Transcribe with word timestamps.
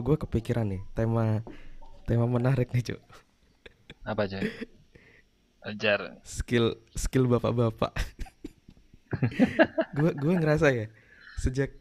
gue 0.00 0.16
gue 0.16 0.16
kepikiran 0.16 0.64
nih 0.64 0.80
tema 0.96 1.44
tema 2.08 2.24
menarik 2.24 2.72
nih 2.72 2.80
cuk 2.96 3.00
Apa 4.00 4.24
coy? 4.24 4.48
Ajar. 5.60 6.16
skill 6.24 6.80
skill 6.96 7.28
bapak-bapak 7.28 7.92
gue 9.92 10.10
gue 10.16 10.32
ngerasa 10.40 10.72
ya 10.72 10.88
sejak 11.36 11.76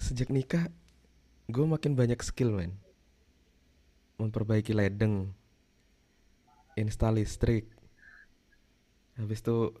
sejak 0.00 0.32
nikah 0.32 0.72
gue 1.52 1.64
makin 1.68 1.92
banyak 1.92 2.16
skill 2.24 2.56
men 2.56 2.80
memperbaiki 4.16 4.72
ledeng 4.72 5.36
install 6.80 7.20
listrik 7.20 7.68
habis 9.20 9.44
itu 9.44 9.76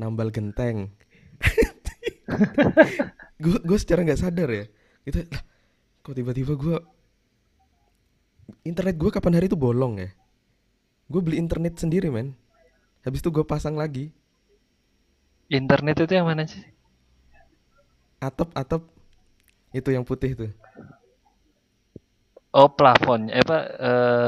nambal 0.00 0.32
genteng 0.32 0.96
gue 3.44 3.56
gue 3.60 3.76
secara 3.76 4.00
nggak 4.00 4.22
sadar 4.24 4.48
ya 4.48 4.64
lah 5.12 5.44
kok 6.04 6.14
tiba-tiba 6.18 6.52
gue 6.62 6.76
internet 8.70 8.96
gue 9.00 9.10
kapan 9.14 9.34
hari 9.40 9.46
itu 9.50 9.56
bolong 9.58 9.94
ya 10.02 10.08
gue 11.12 11.20
beli 11.24 11.36
internet 11.40 11.74
sendiri 11.82 12.08
men 12.12 12.28
habis 13.06 13.20
itu 13.22 13.30
gue 13.32 13.44
pasang 13.46 13.76
lagi 13.82 14.12
Internet 15.60 15.96
itu 16.04 16.12
yang 16.18 16.28
mana 16.28 16.44
sih? 16.52 16.60
atap 18.26 18.48
atap 18.62 18.82
itu 19.78 19.90
yang 19.96 20.04
putih 20.08 20.32
tuh 20.38 20.50
Oh, 22.58 22.68
plafon. 22.78 23.20
Eh, 23.34 23.42
apa? 23.44 23.56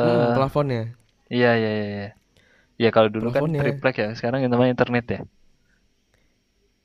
Hmm, 0.02 0.32
Eh, 0.32 0.34
plafonnya 0.34 0.96
iya, 1.36 1.48
iya, 1.60 1.70
iya. 1.78 1.86
iya. 1.96 2.08
Ya 2.82 2.88
kalau 2.96 3.08
dulu 3.16 3.28
kan 3.36 3.44
Plafonnya. 3.44 3.58
triplek 3.58 3.94
ya, 4.02 4.08
sekarang 4.18 4.40
yang 4.44 4.52
namanya 4.54 4.72
internet 4.76 5.06
ya. 5.14 5.20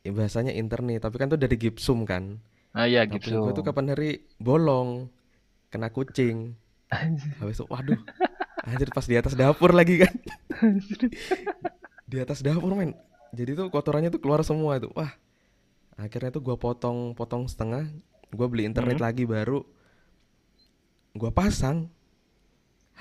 ya, 0.05 0.11
bahasanya 0.17 0.53
internet 0.61 0.99
tapi 1.05 1.15
kan 1.19 1.27
tuh 1.33 1.39
dari 1.43 1.55
gipsum 1.57 1.99
kan 2.11 2.23
Ah 2.71 2.87
iya, 2.87 3.03
Nah, 3.09 3.19
punya 3.19 3.37
gitu. 3.37 3.41
gue 3.43 3.51
tuh 3.57 3.63
kapan 3.67 3.85
hari 3.91 4.09
bolong 4.39 5.11
kena 5.71 5.89
kucing. 5.95 6.55
Habis 7.39 7.57
itu 7.61 7.65
waduh 7.71 7.99
anjir 8.67 8.89
pas 8.95 9.05
di 9.09 9.15
atas 9.17 9.33
dapur 9.39 9.71
lagi 9.73 9.95
kan. 10.03 10.13
Di 12.05 12.17
atas 12.21 12.43
dapur 12.45 12.73
men. 12.77 12.91
Jadi 13.31 13.51
tuh 13.55 13.67
kotorannya 13.71 14.11
tuh 14.11 14.21
keluar 14.21 14.41
semua 14.43 14.77
itu. 14.79 14.89
Wah 14.97 15.11
akhirnya 15.99 16.31
tuh 16.35 16.43
gua 16.43 16.57
potong 16.59 17.13
potong 17.17 17.45
setengah. 17.51 17.87
Gua 18.33 18.47
beli 18.51 18.63
internet 18.69 18.97
Mhm. 18.99 19.05
lagi 19.05 19.23
baru. 19.27 19.63
Gua 21.15 21.31
pasang. 21.31 21.87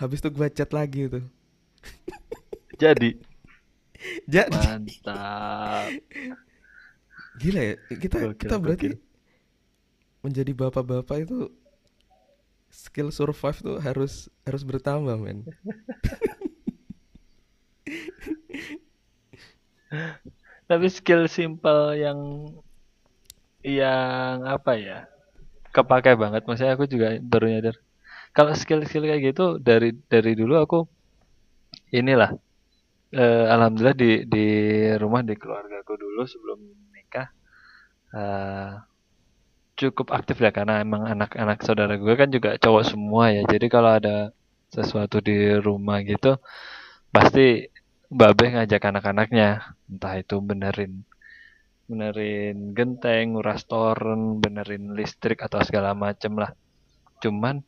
Habis 0.01 0.19
itu 0.23 0.29
gua 0.35 0.49
cat 0.51 0.71
lagi 0.75 1.07
tuh 1.07 1.25
Jadi, 2.81 3.11
jadi. 4.29 4.61
Mantap. 4.65 5.95
gila 7.41 7.61
ya 7.63 7.75
kita 8.03 8.19
Gokil, 8.19 8.35
kita 8.41 8.55
berarti 8.63 8.89
gokil. 8.89 8.95
Menjadi 10.21 10.53
bapak-bapak 10.53 11.25
itu 11.29 11.49
skill 12.71 13.11
survive 13.11 13.59
tuh 13.61 13.77
harus 13.83 14.31
harus 14.47 14.63
bertambah 14.63 15.17
men 15.19 15.43
Tapi 20.71 20.87
skill 20.87 21.27
simple 21.27 21.99
yang 21.99 22.19
yang 23.67 24.47
apa 24.47 24.73
ya? 24.79 24.99
Kepakai 25.75 26.15
banget. 26.15 26.43
Maksudnya 26.47 26.75
aku 26.79 26.87
juga 26.87 27.19
baru 27.19 27.47
nyadar. 27.51 27.77
Kalau 28.31 28.55
skill-skill 28.55 29.07
kayak 29.11 29.35
gitu 29.35 29.59
dari 29.59 29.91
dari 30.07 30.33
dulu 30.39 30.55
aku 30.63 30.79
inilah 31.91 32.31
eh, 33.15 33.47
alhamdulillah 33.55 33.97
di 33.99 34.11
di 34.27 34.47
rumah 35.03 35.23
di 35.27 35.35
keluarga 35.35 35.83
aku 35.83 35.95
dulu 35.99 36.23
sebelum 36.27 36.61
nikah 36.95 37.29
eh, 38.15 38.73
cukup 39.81 40.13
aktif 40.13 40.37
ya 40.45 40.53
karena 40.53 40.85
emang 40.85 41.09
anak-anak 41.09 41.65
saudara 41.65 41.97
gue 41.97 42.15
kan 42.21 42.29
juga 42.29 42.61
cowok 42.61 42.85
semua 42.85 43.33
ya. 43.33 43.43
Jadi 43.49 43.67
kalau 43.73 43.97
ada 43.97 44.29
sesuatu 44.69 45.19
di 45.25 45.57
rumah 45.57 46.05
gitu 46.05 46.37
pasti 47.11 47.67
Babe 48.11 48.51
ngajak 48.51 48.83
anak-anaknya 48.91 49.49
entah 49.87 50.15
itu 50.19 50.43
benerin 50.43 51.07
benerin 51.87 52.75
genteng, 52.75 53.35
nguras 53.35 53.67
toren, 53.67 54.39
benerin 54.43 54.95
listrik 54.95 55.43
atau 55.43 55.63
segala 55.63 55.95
macem 55.95 56.35
lah. 56.39 56.55
Cuman 57.23 57.63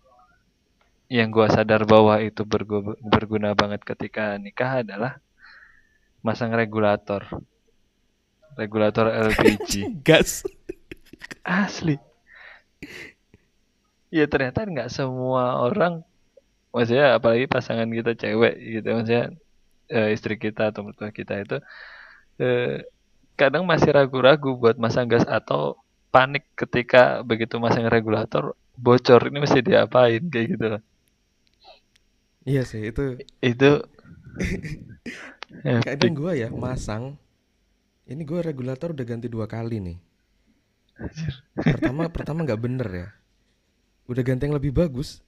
yang 1.10 1.30
gua 1.30 1.50
sadar 1.50 1.86
bahwa 1.86 2.18
itu 2.22 2.42
bergu- 2.46 2.98
berguna 3.02 3.54
banget 3.54 3.82
ketika 3.82 4.38
nikah 4.38 4.82
adalah 4.82 5.18
masang 6.22 6.54
regulator. 6.54 7.22
Regulator 8.58 9.10
LPG. 9.10 9.70
gas 10.06 10.42
Asli. 11.44 11.98
Ya 14.16 14.24
ternyata 14.32 14.60
nggak 14.68 14.88
semua 14.98 15.44
orang, 15.64 15.92
maksudnya 16.74 17.06
apalagi 17.18 17.46
pasangan 17.54 17.88
kita 17.98 18.12
cewek 18.22 18.54
gitu, 18.74 18.88
maksudnya 18.96 19.24
eh, 19.96 20.08
istri 20.16 20.34
kita 20.44 20.62
atau 20.70 20.82
mertua 20.86 21.10
kita 21.20 21.34
itu 21.44 21.56
eh, 22.42 22.84
kadang 23.40 23.64
masih 23.72 23.90
ragu-ragu 23.98 24.50
buat 24.62 24.76
masang 24.84 25.06
gas 25.12 25.24
atau 25.38 25.60
panik 26.14 26.44
ketika 26.60 26.98
begitu 27.30 27.56
masang 27.64 27.86
regulator 27.96 28.44
bocor 28.86 29.20
ini 29.28 29.38
mesti 29.44 29.60
diapain 29.68 30.22
kayak 30.32 30.46
gitu 30.54 30.66
loh. 30.78 30.82
iya 32.48 32.62
sih 32.70 32.82
itu 32.90 33.00
Itu 33.42 33.82
kadang 35.84 36.12
gua 36.18 36.32
ya 36.42 36.48
masang 36.64 37.04
ini 38.12 38.22
gua 38.30 38.40
regulator 38.48 38.88
udah 38.94 39.06
ganti 39.10 39.28
dua 39.34 39.46
kali 39.54 39.78
nih 39.86 39.96
pertama 41.56 42.06
pertama 42.12 42.44
nggak 42.46 42.62
bener 42.62 42.88
ya. 42.90 43.08
Udah 44.10 44.22
ganti 44.26 44.46
yang 44.46 44.58
lebih 44.58 44.74
bagus 44.74 45.22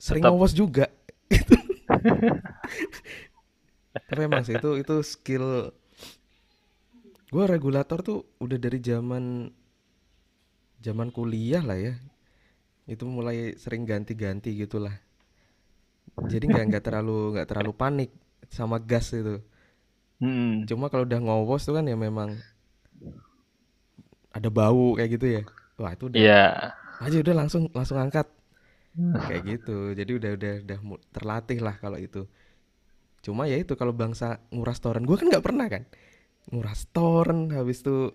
sering 0.00 0.24
Tetap. 0.24 0.32
ngowos 0.32 0.52
juga. 0.56 0.86
Tapi 4.08 4.20
emang 4.24 4.46
sih 4.46 4.56
itu 4.56 4.70
itu 4.80 4.94
skill 5.04 5.74
gua 7.30 7.44
regulator 7.46 8.02
tuh 8.02 8.26
udah 8.42 8.58
dari 8.58 8.82
zaman 8.82 9.52
zaman 10.80 11.12
kuliah 11.12 11.60
lah 11.60 11.76
ya. 11.76 11.94
Itu 12.88 13.06
mulai 13.06 13.54
sering 13.60 13.86
ganti-ganti 13.86 14.56
gitulah. 14.56 14.96
Jadi 16.26 16.48
nggak 16.48 16.64
nggak 16.74 16.84
terlalu 16.84 17.36
nggak 17.36 17.48
terlalu 17.48 17.72
panik 17.76 18.10
sama 18.50 18.80
gas 18.80 19.12
itu. 19.14 19.38
Hmm. 20.20 20.68
cuma 20.68 20.92
kalau 20.92 21.08
udah 21.08 21.16
ngowos 21.16 21.64
tuh 21.64 21.80
kan 21.80 21.88
ya 21.88 21.96
memang 21.96 22.36
ada 24.30 24.48
bau 24.48 24.94
kayak 24.94 25.10
gitu 25.18 25.26
ya? 25.40 25.42
Wah 25.80 25.92
itu 25.94 26.10
udah 26.12 26.18
Iya. 26.18 26.44
aja 27.00 27.16
udah 27.24 27.34
langsung 27.34 27.62
langsung 27.72 27.96
angkat. 27.96 28.28
Kayak 29.26 29.42
gitu. 29.46 29.94
Jadi 29.94 30.10
udah 30.18 30.30
udah 30.36 30.52
udah 30.66 30.78
terlatih 31.14 31.58
lah 31.62 31.74
kalau 31.78 31.96
itu. 31.96 32.26
Cuma 33.20 33.46
ya 33.46 33.56
itu 33.56 33.72
kalau 33.76 33.92
bangsa 33.92 34.40
nguras 34.50 34.78
toren. 34.80 35.04
Gue 35.06 35.16
kan 35.16 35.28
nggak 35.30 35.44
pernah 35.44 35.66
kan? 35.70 35.84
Nguras 36.50 36.88
toren 36.90 37.52
habis 37.52 37.80
itu 37.80 38.12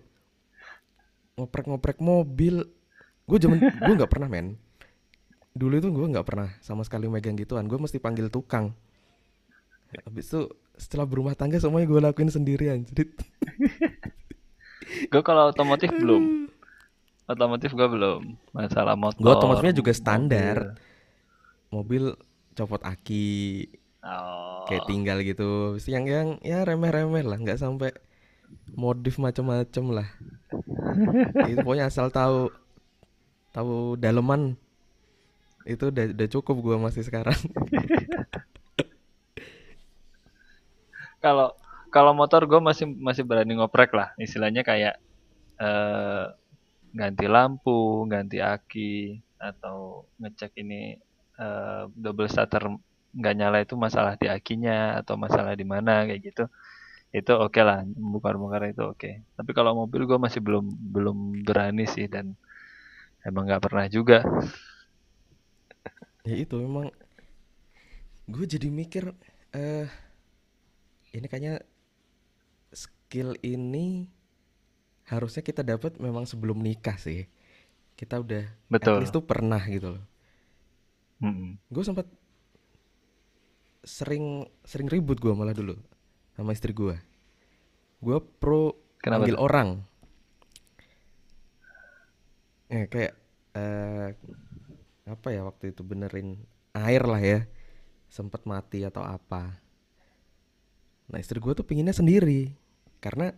ngoprek-ngoprek 1.36 1.98
mobil. 2.00 2.64
Gue 3.26 3.38
zaman 3.42 3.58
gue 3.86 3.94
nggak 3.96 4.12
pernah 4.12 4.28
men. 4.30 4.56
Dulu 5.56 5.74
itu 5.80 5.88
gue 5.88 6.06
nggak 6.12 6.26
pernah 6.28 6.48
sama 6.60 6.84
sekali 6.84 7.08
megang 7.08 7.34
gituan. 7.34 7.66
Gue 7.66 7.80
mesti 7.80 7.96
panggil 7.98 8.28
tukang. 8.28 8.76
Habis 10.04 10.28
itu 10.28 10.40
setelah 10.76 11.08
berumah 11.08 11.32
tangga 11.32 11.56
semuanya 11.56 11.88
gue 11.88 12.00
lakuin 12.04 12.28
sendirian 12.28 12.84
jadi 12.84 13.08
Gue 15.10 15.22
kalau 15.22 15.50
otomotif 15.50 15.90
belum. 15.90 16.46
Otomotif 17.26 17.74
gue 17.74 17.88
belum. 17.90 18.38
Masalah 18.54 18.94
motor. 18.94 19.18
gue 19.18 19.32
otomotifnya 19.32 19.74
juga 19.74 19.92
standar 19.92 20.78
mobil. 21.70 22.14
mobil 22.14 22.14
copot 22.56 22.82
aki 22.82 23.66
Oh. 24.06 24.62
kayak 24.70 24.86
tinggal 24.86 25.18
gitu 25.26 25.74
yang 25.90 26.06
yang 26.06 26.28
ya 26.38 26.62
remeh-remeh 26.62 27.26
lah 27.26 27.42
nggak 27.42 27.58
sampai 27.58 27.90
modif 28.78 29.18
macam-macam 29.18 29.84
lah 29.90 30.08
itu 31.50 31.58
pokoknya 31.58 31.90
asal 31.90 32.06
tahu 32.14 32.46
tahu 33.50 33.98
daleman 33.98 34.54
itu 35.66 35.90
udah, 35.90 36.14
udah 36.14 36.28
cukup 36.30 36.56
gua 36.62 36.76
masih 36.78 37.02
sekarang 37.02 37.34
Kalau 41.24 41.50
kalau 41.96 42.12
motor 42.20 42.42
gue 42.50 42.60
masih 42.68 42.86
masih 43.06 43.24
berani 43.28 43.52
ngoprek 43.56 43.90
lah. 43.98 44.08
Istilahnya 44.20 44.62
kayak 44.70 44.94
eh 45.64 46.24
ganti 47.00 47.26
lampu, 47.34 48.04
ganti 48.12 48.38
aki 48.40 49.20
atau 49.40 50.08
ngecek 50.20 50.52
ini 50.62 50.96
eh, 51.40 51.82
double 52.04 52.28
starter 52.32 52.64
nggak 53.16 53.34
nyala 53.38 53.58
itu 53.64 53.74
masalah 53.80 54.14
di 54.20 54.28
akinya 54.28 55.00
atau 55.00 55.14
masalah 55.24 55.52
di 55.60 55.64
mana 55.64 56.04
kayak 56.08 56.20
gitu. 56.28 56.44
Itu 57.14 57.32
oke 57.40 57.60
lah, 57.68 57.78
bongkar-bongkar 58.12 58.62
itu 58.72 58.82
oke. 58.92 59.10
Tapi 59.38 59.50
kalau 59.56 59.72
mobil 59.86 60.02
gue 60.10 60.18
masih 60.20 60.40
belum 60.46 60.66
belum 60.94 61.18
berani 61.48 61.84
sih 61.88 62.06
dan 62.14 62.36
emang 63.28 63.48
nggak 63.48 63.64
pernah 63.64 63.86
juga. 63.88 64.20
ya 66.26 66.34
itu 66.42 66.54
memang 66.58 66.90
gue 68.26 68.44
jadi 68.44 68.68
mikir 68.68 69.14
eh 69.54 69.86
ini 71.14 71.26
kayaknya 71.30 71.62
skill 73.06 73.38
ini 73.46 74.10
harusnya 75.06 75.46
kita 75.46 75.62
dapat 75.62 76.02
memang 76.02 76.26
sebelum 76.26 76.58
nikah 76.58 76.98
sih. 76.98 77.30
Kita 77.94 78.18
udah 78.18 78.44
at 78.82 78.92
betul. 78.92 78.98
least 78.98 79.14
tuh 79.14 79.22
pernah 79.22 79.62
gitu 79.70 79.94
loh. 79.94 80.04
Mm-mm. 81.16 81.56
gue 81.72 81.80
sempat 81.80 82.04
sering 83.86 84.44
sering 84.66 84.88
ribut 84.90 85.16
gue 85.22 85.32
malah 85.32 85.54
dulu 85.56 85.78
sama 86.36 86.52
istri 86.52 86.74
gue 86.76 86.96
gue 88.04 88.18
pro 88.40 88.76
Kenapa 89.00 89.20
manggil 89.22 89.36
tuh? 89.36 89.40
orang. 89.40 89.68
Ya 92.66 92.84
kayak 92.90 93.12
eh, 93.54 94.08
apa 95.06 95.28
ya 95.30 95.46
waktu 95.46 95.70
itu 95.72 95.82
benerin 95.86 96.28
air 96.74 97.02
lah 97.06 97.22
ya. 97.22 97.40
Sempat 98.10 98.42
mati 98.50 98.82
atau 98.86 99.02
apa. 99.06 99.62
Nah 101.10 101.18
istri 101.22 101.38
gue 101.38 101.52
tuh 101.54 101.66
pinginnya 101.66 101.94
sendiri 101.94 102.50
karena 103.06 103.30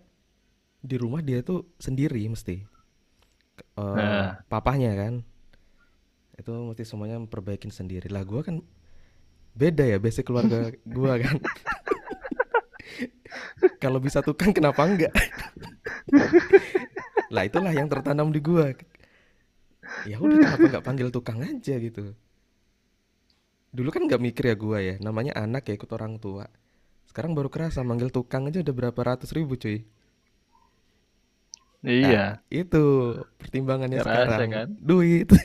di 0.81 0.97
rumah 0.97 1.21
dia 1.21 1.45
tuh 1.45 1.69
sendiri 1.77 2.25
mesti. 2.33 2.57
Eh, 3.77 3.95
Nah, 3.99 4.41
papahnya 4.49 4.93
kan. 4.97 5.15
Itu 6.41 6.53
mesti 6.71 6.87
semuanya 6.87 7.19
memperbaikin 7.21 7.73
sendiri. 7.75 8.07
Lah 8.09 8.23
gue 8.25 8.41
kan 8.47 8.57
beda 9.59 9.85
ya 9.93 9.99
basic 9.99 10.25
keluarga 10.29 10.71
gue 10.97 11.15
kan. 11.25 11.37
Kalau 13.83 13.99
bisa 13.99 14.23
tukang 14.23 14.55
kenapa 14.55 14.87
enggak? 14.87 15.13
Lah 17.35 17.43
itulah 17.45 17.73
yang 17.75 17.91
tertanam 17.93 18.33
di 18.33 18.41
gue 18.41 18.73
ya 20.05 20.21
udah 20.21 20.37
kenapa 20.37 20.65
nggak 20.69 20.87
panggil 20.87 21.09
tukang 21.09 21.41
aja 21.41 21.75
gitu? 21.81 22.13
Dulu 23.77 23.89
kan 23.93 24.03
nggak 24.09 24.23
mikir 24.27 24.45
ya 24.53 24.57
gue 24.57 24.79
ya 24.81 24.95
namanya 25.01 25.33
anak 25.37 25.69
ya 25.69 25.77
ikut 25.77 25.91
orang 25.93 26.17
tua 26.21 26.49
sekarang 27.09 27.33
baru 27.33 27.49
kerasa 27.49 27.81
manggil 27.83 28.13
tukang 28.13 28.47
aja 28.47 28.61
udah 28.61 28.75
berapa 28.77 29.01
ratus 29.01 29.33
ribu 29.33 29.57
cuy 29.57 29.83
nah 31.79 31.95
iya, 31.95 32.25
itu 32.51 33.15
pertimbangannya 33.39 34.03
kerasa 34.03 34.35
sekarang 34.35 34.51
kan? 34.51 34.69
duit 34.83 35.31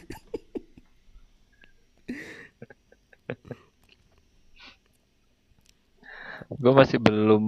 Gue 6.62 6.74
masih 6.76 7.00
belum 7.02 7.46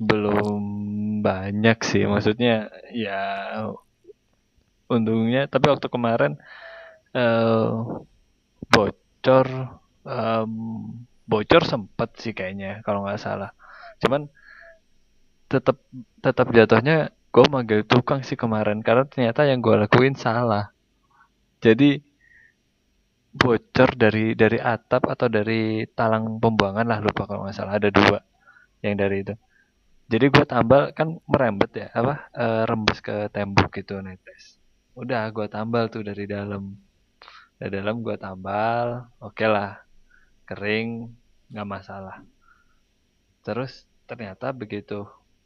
belum 0.00 0.62
banyak 1.24 1.78
sih. 1.86 2.04
Maksudnya 2.04 2.68
ya 2.92 3.22
untungnya. 4.90 5.46
Tapi 5.48 5.66
waktu 5.72 5.86
kemarin 5.88 6.32
eh 7.14 7.70
bocor, 8.68 9.46
em, 10.02 10.52
bocor 11.24 11.62
sempet 11.64 12.10
sih 12.20 12.32
kayaknya 12.36 12.84
kalau 12.84 13.04
nggak 13.04 13.20
salah. 13.20 13.50
Cuman 14.00 14.28
tetap 15.48 15.80
tetap 16.20 16.46
jatuhnya 16.52 17.12
gue 17.34 17.46
manggil 17.50 17.80
tukang 17.84 18.22
sih 18.22 18.38
kemarin 18.38 18.80
karena 18.84 19.04
ternyata 19.08 19.48
yang 19.48 19.60
gue 19.64 19.74
lakuin 19.74 20.14
salah. 20.14 20.70
Jadi 21.64 22.00
bocor 23.34 23.90
dari 23.98 24.38
dari 24.38 24.62
atap 24.62 25.10
atau 25.10 25.26
dari 25.26 25.82
talang 25.90 26.38
pembuangan 26.38 26.86
lah 26.86 27.02
lupa 27.02 27.26
kalau 27.26 27.48
nggak 27.48 27.56
salah 27.56 27.74
ada 27.80 27.90
dua 27.90 28.22
yang 28.84 28.94
dari 28.94 29.26
itu. 29.26 29.34
Jadi 30.04 30.26
gue 30.28 30.44
tambal 30.44 30.92
kan 30.92 31.16
merembet 31.24 31.72
ya 31.74 31.88
apa 31.96 32.28
eh, 32.36 32.62
rembes 32.68 33.00
ke 33.00 33.32
tembok 33.32 33.72
gitu 33.80 33.98
netes. 34.04 34.60
Udah 34.94 35.26
gue 35.32 35.48
tambal 35.48 35.88
tuh 35.90 36.04
dari 36.04 36.28
dalam. 36.28 36.76
Dari 37.54 37.70
dalam 37.70 38.02
gue 38.02 38.18
tambal, 38.18 39.06
oke 39.22 39.46
lah 39.46 39.78
kering 40.48 40.88
nggak 41.50 41.68
masalah. 41.74 42.16
Terus 43.46 43.72
ternyata 44.08 44.46
begitu 44.60 44.98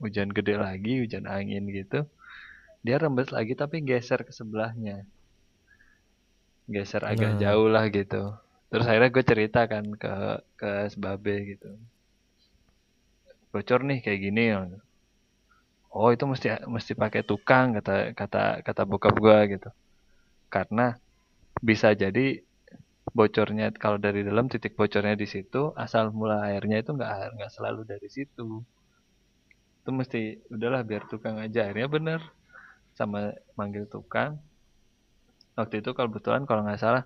hujan 0.03 0.31
gede 0.37 0.55
lagi, 0.67 0.93
hujan 1.03 1.25
angin 1.37 1.65
gitu, 1.79 1.99
dia 2.85 2.97
rembes 3.03 3.31
lagi 3.37 3.53
tapi 3.63 3.77
geser 3.89 4.21
ke 4.29 4.33
sebelahnya, 4.39 4.97
geser 6.75 7.03
agak 7.13 7.33
nah 7.33 7.41
jauh 7.43 7.69
lah 7.75 7.85
gitu. 7.97 8.23
Terus 8.71 8.87
akhirnya 8.89 9.11
gue 9.17 9.25
cerita 9.31 9.61
kan 9.73 9.85
ke 10.03 10.13
ke 10.61 10.71
Sebabe 10.93 11.35
gitu, 11.51 11.69
bocor 13.53 13.81
nih 13.89 13.99
kayak 14.05 14.21
gini. 14.25 14.43
Oh 15.99 16.09
itu 16.15 16.25
mesti 16.33 16.49
mesti 16.75 16.93
pakai 17.03 17.23
tukang 17.31 17.67
kata 17.77 17.93
kata 18.21 18.43
kata 18.67 18.83
bokap 18.91 19.15
gue 19.25 19.39
gitu. 19.57 19.69
Karena 20.55 20.87
bisa 21.69 21.89
jadi 22.03 22.27
bocornya 23.17 23.73
kalau 23.77 23.99
dari 24.01 24.21
dalam 24.27 24.47
titik 24.53 24.73
bocornya 24.79 25.15
di 25.19 25.27
situ, 25.29 25.73
asal 25.85 26.11
mula 26.15 26.37
airnya 26.49 26.83
itu 26.83 26.91
nggak 26.97 27.37
nggak 27.37 27.51
selalu 27.55 27.81
dari 27.89 28.09
situ. 28.09 28.63
Itu 29.83 29.91
mesti 29.95 30.21
udahlah 30.53 30.83
biar 30.85 31.03
tukang 31.11 31.37
aja. 31.41 31.69
Akhirnya 31.69 31.89
bener 31.89 32.21
sama 32.99 33.33
manggil 33.59 33.85
tukang. 33.89 34.41
Waktu 35.59 35.83
itu 35.83 35.91
kalau 35.97 36.09
kebetulan 36.13 36.43
kalau 36.49 36.63
nggak 36.67 36.81
salah 36.81 37.03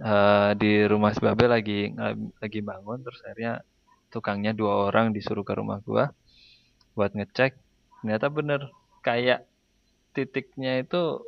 eh, 0.00 0.50
di 0.60 0.70
rumah 0.88 1.12
Sebabe 1.16 1.44
lagi 1.50 1.92
lagi 2.42 2.60
bangun 2.64 2.98
terus 3.04 3.20
akhirnya 3.26 3.60
tukangnya 4.12 4.52
dua 4.56 4.90
orang 4.90 5.12
disuruh 5.16 5.44
ke 5.46 5.54
rumah 5.56 5.78
gua 5.84 6.12
buat 6.96 7.12
ngecek. 7.16 7.52
Ternyata 8.00 8.26
bener 8.32 8.60
kayak 9.06 9.44
titiknya 10.16 10.82
itu 10.82 11.24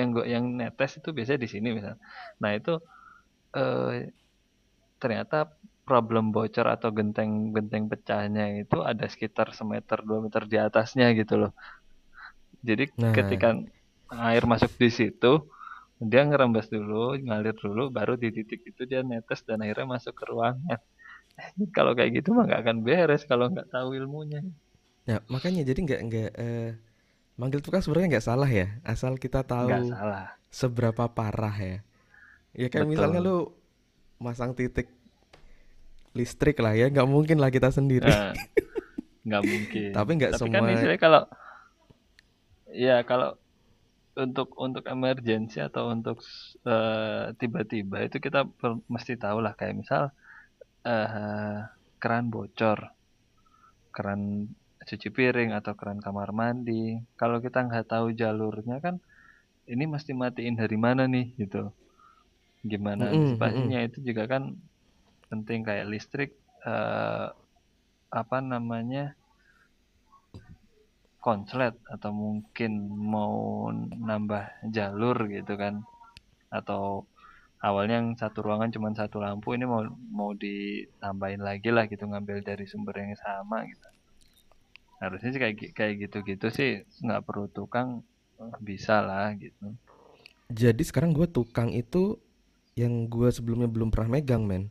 yang 0.00 0.08
gua 0.14 0.24
yang 0.34 0.44
netes 0.58 0.90
itu 0.98 1.08
biasanya 1.16 1.40
di 1.44 1.50
sini 1.54 1.68
misal. 1.76 1.94
Nah 2.42 2.50
itu 2.58 2.72
eh, 3.58 3.90
ternyata 5.02 5.36
problem 5.88 6.24
bocor 6.34 6.66
atau 6.74 6.88
genteng-genteng 6.98 7.84
pecahnya 7.92 8.44
itu 8.62 8.76
ada 8.90 9.04
sekitar 9.12 9.50
semeter 9.58 9.98
dua 10.08 10.18
meter 10.24 10.42
di 10.52 10.56
atasnya 10.66 11.06
gitu 11.18 11.34
loh. 11.42 11.50
Jadi 12.68 12.84
nah 13.00 13.10
ketika 13.16 13.48
air 14.30 14.42
masuk 14.52 14.72
di 14.82 14.88
situ, 14.98 15.32
dia 16.10 16.22
ngerembes 16.28 16.66
dulu, 16.74 17.18
ngalir 17.26 17.56
dulu, 17.64 17.82
baru 17.96 18.14
di 18.22 18.28
titik 18.36 18.60
itu 18.70 18.82
dia 18.90 19.00
netes 19.10 19.40
dan 19.48 19.58
akhirnya 19.64 19.86
masuk 19.96 20.14
ke 20.20 20.24
ruangan. 20.32 20.80
Kalau 21.76 21.92
kayak 21.98 22.10
gitu 22.22 22.28
mah 22.36 22.44
nggak 22.48 22.62
akan 22.64 22.78
beres 22.86 23.22
kalau 23.30 23.46
nggak 23.52 23.68
tahu 23.74 23.88
ilmunya. 23.98 24.40
ya 25.10 25.18
makanya 25.34 25.62
jadi 25.68 25.80
nggak 25.86 26.00
nggak 26.06 26.30
eh, 26.38 26.68
manggil 27.40 27.60
tukang 27.64 27.80
sebenarnya 27.82 28.18
nggak 28.18 28.26
salah 28.28 28.50
ya 28.50 28.66
asal 28.84 29.16
kita 29.16 29.40
tahu 29.42 29.90
salah, 29.90 30.26
seberapa 30.52 31.08
parah 31.08 31.56
ya 31.56 31.78
ya 32.52 32.68
kayak 32.68 32.88
misalnya 32.88 33.20
betul. 33.24 33.28
lu 33.28 33.36
masang 34.20 34.52
titik 34.52 34.88
listrik 36.12 36.60
lah 36.60 36.76
ya 36.76 36.92
nggak 36.92 37.08
mungkin 37.08 37.40
lah 37.40 37.48
kita 37.48 37.72
sendiri 37.72 38.04
Nah, 38.04 38.32
nggak 39.26 39.42
mungkin. 39.46 39.90
tapi 39.96 40.10
nggak 40.18 40.32
kan 40.36 40.40
semua 40.40 40.66
istilahnya 40.74 41.00
kalau 41.00 41.22
ya 42.72 43.04
kalau 43.04 43.36
untuk 44.12 44.52
untuk 44.60 44.84
emergency 44.92 45.56
atau 45.64 45.88
untuk 45.88 46.20
eh, 46.68 47.32
tiba-tiba 47.40 48.04
itu 48.04 48.16
kita 48.20 48.44
per- 48.44 48.84
mesti 48.92 49.16
tahu 49.16 49.40
lah 49.40 49.56
kayak 49.56 49.76
misal 49.80 50.12
eh 50.84 51.58
keran 52.02 52.26
bocor, 52.34 52.78
keran 53.94 54.50
cuci 54.88 55.08
piring 55.16 55.50
atau 55.58 55.72
keran 55.78 56.00
kamar 56.06 56.30
mandi. 56.40 56.84
Kalau 57.20 57.38
kita 57.44 57.58
nggak 57.68 57.86
tahu 57.92 58.06
jalurnya 58.20 58.76
kan 58.84 58.94
ini 59.72 59.84
mesti 59.94 60.12
matiin 60.22 60.56
dari 60.62 60.76
mana 60.86 61.02
nih 61.14 61.26
gitu. 61.42 61.62
Gimana 62.72 63.02
Mm-mm, 63.02 63.38
mm-mm. 63.42 63.70
antisipasinya 63.70 63.78
itu 63.86 63.98
juga 64.08 64.22
kan 64.32 64.42
penting 65.30 65.60
kayak 65.68 65.88
listrik 65.92 66.30
eh, 66.70 67.26
apa 68.20 68.38
namanya 68.52 69.04
konslet 71.26 71.74
atau 71.94 72.10
mungkin 72.24 72.72
mau 73.14 73.34
nambah 74.08 74.44
jalur 74.76 75.16
gitu 75.36 75.52
kan 75.62 75.74
atau 76.58 76.82
awalnya 77.68 77.94
yang 78.00 78.10
satu 78.22 78.38
ruangan 78.46 78.72
cuma 78.76 78.90
satu 79.00 79.16
lampu 79.26 79.48
ini 79.56 79.64
mau 79.72 79.82
mau 80.18 80.30
ditambahin 80.44 81.42
lagi 81.48 81.70
lah 81.76 81.84
gitu 81.92 82.04
ngambil 82.10 82.38
dari 82.48 82.64
sumber 82.72 82.94
yang 83.02 83.14
sama 83.26 83.58
gitu 83.70 83.88
harusnya 85.02 85.34
sih 85.34 85.40
kayak 85.42 85.56
kayak 85.74 85.94
gitu-gitu 86.06 86.46
sih 86.54 86.70
nggak 87.02 87.26
perlu 87.26 87.50
tukang 87.50 88.06
bisa 88.62 89.02
lah 89.02 89.34
gitu. 89.34 89.74
Jadi 90.46 90.82
sekarang 90.86 91.10
gue 91.10 91.26
tukang 91.26 91.74
itu 91.74 92.22
yang 92.78 93.10
gue 93.10 93.28
sebelumnya 93.34 93.66
belum 93.66 93.90
pernah 93.90 94.14
megang 94.18 94.46
men. 94.46 94.70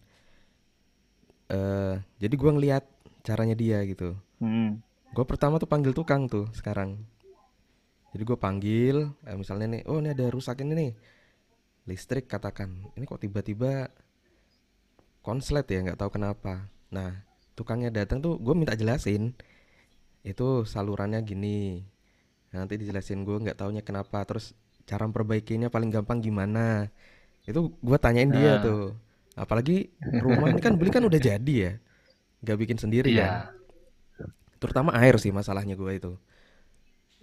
Eh 1.51 1.99
jadi 2.23 2.31
gue 2.31 2.51
ngeliat 2.55 2.83
caranya 3.27 3.55
dia 3.59 3.83
gitu. 3.83 4.15
Hmm. 4.41 4.81
gue 5.11 5.27
pertama 5.27 5.59
tuh 5.59 5.67
panggil 5.67 5.91
tukang 5.91 6.31
tuh 6.31 6.47
sekarang. 6.55 6.95
Jadi 8.15 8.23
gue 8.23 8.37
panggil 8.39 9.11
eh, 9.27 9.35
misalnya 9.35 9.67
nih 9.75 9.81
oh 9.91 9.99
ini 9.99 10.15
ada 10.15 10.31
rusak 10.31 10.63
ini 10.63 10.71
nih. 10.71 10.91
Listrik 11.91 12.31
katakan 12.31 12.71
ini 12.95 13.03
kok 13.03 13.19
tiba-tiba 13.19 13.91
konslet 15.19 15.67
ya 15.67 15.83
nggak 15.83 15.99
tahu 15.99 16.15
kenapa. 16.15 16.71
Nah 16.95 17.19
tukangnya 17.59 17.91
datang 17.91 18.23
tuh 18.23 18.39
gue 18.39 18.55
minta 18.55 18.79
jelasin 18.79 19.35
itu 20.21 20.63
salurannya 20.67 21.21
gini. 21.25 21.81
Nanti 22.51 22.75
dijelasin 22.77 23.23
gue 23.23 23.37
nggak 23.37 23.57
taunya 23.57 23.81
kenapa. 23.81 24.21
Terus 24.27 24.53
cara 24.85 25.07
memperbaikinya 25.07 25.71
paling 25.71 25.89
gampang 25.89 26.19
gimana? 26.21 26.89
Itu 27.47 27.73
gue 27.79 27.97
tanyain 27.97 28.29
dia 28.29 28.59
nah 28.59 28.63
tuh. 28.63 28.83
Apalagi 29.33 29.89
rumah 30.19 30.51
ini 30.51 30.61
kan 30.61 30.75
beli 30.75 30.91
kan 30.91 31.03
udah 31.03 31.19
jadi 31.19 31.53
ya. 31.53 31.73
Nggak 32.43 32.57
bikin 32.67 32.77
sendiri 32.77 33.11
kan. 33.15 33.17
Iya 33.17 33.61
terutama 34.61 34.93
air 34.93 35.17
sih 35.17 35.33
masalahnya 35.33 35.73
gue 35.73 35.91
itu. 35.97 36.13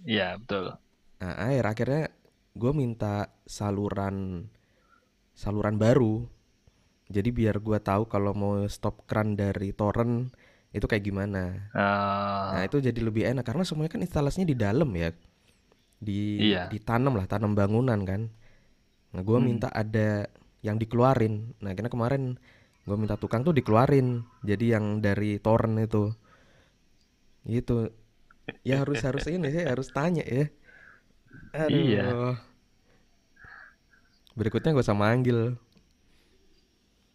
Iya 0.03 0.35
betul. 0.43 0.75
Nah 1.23 1.35
air. 1.47 1.63
Akhirnya 1.63 2.11
gue 2.59 2.73
minta 2.75 3.31
saluran 3.47 4.51
saluran 5.39 5.79
baru. 5.79 6.27
Jadi 7.09 7.31
biar 7.33 7.63
gue 7.63 7.79
tahu 7.79 8.11
kalau 8.11 8.35
mau 8.35 8.67
stop 8.67 9.07
keran 9.07 9.39
dari 9.39 9.73
torrent 9.73 10.35
itu 10.77 10.87
kayak 10.91 11.05
gimana? 11.09 11.43
Nah 12.53 12.61
Ah, 12.61 12.65
itu 12.67 12.77
jadi 12.87 13.01
lebih 13.09 13.25
enak 13.31 13.45
karena 13.49 13.63
semuanya 13.69 13.93
kan 13.95 14.03
instalasinya 14.05 14.49
di 14.53 14.57
dalam 14.57 14.91
ya. 14.97 15.09
Di 16.01 16.21
iya. 16.39 16.69
ditanam 16.73 17.15
lah 17.19 17.27
tanam 17.33 17.53
bangunan 17.59 18.01
kan. 18.11 18.23
Nah 19.15 19.23
gue 19.29 19.39
Hmm. 19.39 19.47
minta 19.49 19.69
ada 19.73 20.29
yang 20.67 20.77
dikeluarin. 20.83 21.35
Nah 21.65 21.73
karena 21.77 21.91
kemarin 21.93 22.23
gue 22.89 22.97
minta 23.03 23.17
tukang 23.23 23.43
tuh 23.47 23.55
dikeluarin. 23.57 24.25
Jadi 24.45 24.67
yang 24.75 24.87
dari 25.05 25.39
torrent 25.43 25.79
itu. 25.89 26.05
Gitu. 27.47 27.91
Ya 28.69 28.77
harus 28.83 29.01
harus 29.07 29.25
ini 29.31 29.49
sih 29.55 29.65
harus 29.71 29.89
tanya 29.97 30.25
ya. 30.27 30.47
Iya. 31.69 32.03
aduh 32.03 32.37
berikutnya 34.39 34.73
gue 34.77 34.85
sama 34.87 35.11
manggil 35.13 35.59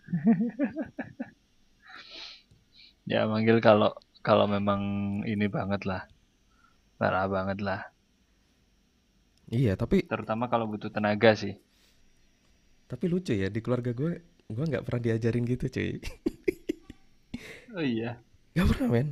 Ya 3.11 3.19
manggil 3.31 3.57
kalau 3.67 3.89
kalau 4.27 4.45
memang 4.55 4.81
ini 5.31 5.45
banget 5.55 5.81
lah, 5.89 6.01
parah 6.99 7.27
banget 7.35 7.59
lah. 7.67 7.81
iya 9.51 9.73
tapi 9.79 9.97
Terutama 10.09 10.45
kalau 10.51 10.65
butuh 10.71 10.87
tenaga 10.95 11.31
sih. 11.41 11.53
tapi 12.89 13.05
lucu 13.11 13.33
ya 13.41 13.47
di 13.55 13.59
keluarga 13.63 13.91
gue 13.99 14.11
gue 14.55 14.65
nggak 14.69 14.83
pernah 14.85 15.01
diajarin 15.05 15.43
gitu 15.49 15.65
cuy. 15.75 15.89
Oh 17.75 17.81
iya. 17.81 18.23
nggak 18.53 18.67
pernah 18.69 18.87
men. 18.93 19.07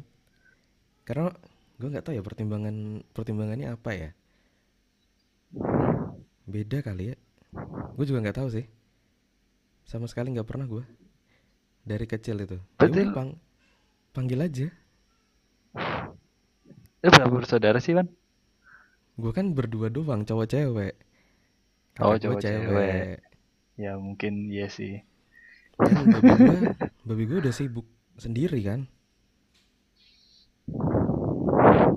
Karena 1.07 1.29
gue 1.79 1.87
nggak 1.91 2.05
tahu 2.05 2.13
ya 2.17 2.23
pertimbangan 2.25 2.75
pertimbangannya 3.15 3.67
apa 3.75 3.91
ya. 4.01 4.09
Beda 6.47 6.79
kali 6.85 7.13
ya. 7.13 7.15
Gue 7.97 8.05
juga 8.09 8.19
nggak 8.23 8.37
tahu 8.41 8.49
sih. 8.51 8.65
Sama 9.85 10.05
sekali 10.09 10.33
nggak 10.33 10.47
pernah 10.49 10.65
gue 10.65 10.83
dari 11.85 12.05
kecil 12.09 12.37
itu. 12.45 12.57
Ya 12.81 12.87
udah 12.89 13.05
pang 13.13 13.29
panggil 14.15 14.39
aja 14.47 14.67
lu 17.01 17.09
berapa 17.09 17.33
bersaudara 17.33 17.79
sih, 17.81 17.93
Wan? 17.97 18.07
gue 19.21 19.31
kan 19.37 19.47
berdua 19.57 19.87
doang 19.95 20.21
cowok 20.27 20.47
cewek 20.51 20.93
Oh, 22.03 22.15
kakak 22.15 22.19
gue 22.19 22.35
cowok 22.35 22.41
cewek. 22.43 22.67
cewek 22.67 23.15
Ya 23.83 23.91
mungkin 24.05 24.33
iya 24.53 24.67
sih. 24.77 24.93
kan 25.81 26.05
babi 26.13 26.31
gue 26.37 26.57
babi 27.07 27.23
gue 27.29 27.37
udah 27.43 27.53
sibuk 27.53 27.87
sendiri 28.17 28.59
kan 28.61 28.81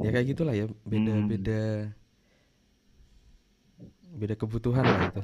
ya 0.03 0.09
kayak 0.13 0.27
gitulah 0.35 0.55
ya 0.55 0.67
beda 0.85 1.15
Hmm. 1.15 1.29
beda 1.29 1.61
kebutuhan 4.39 4.85
lah 4.87 5.01
itu 5.11 5.23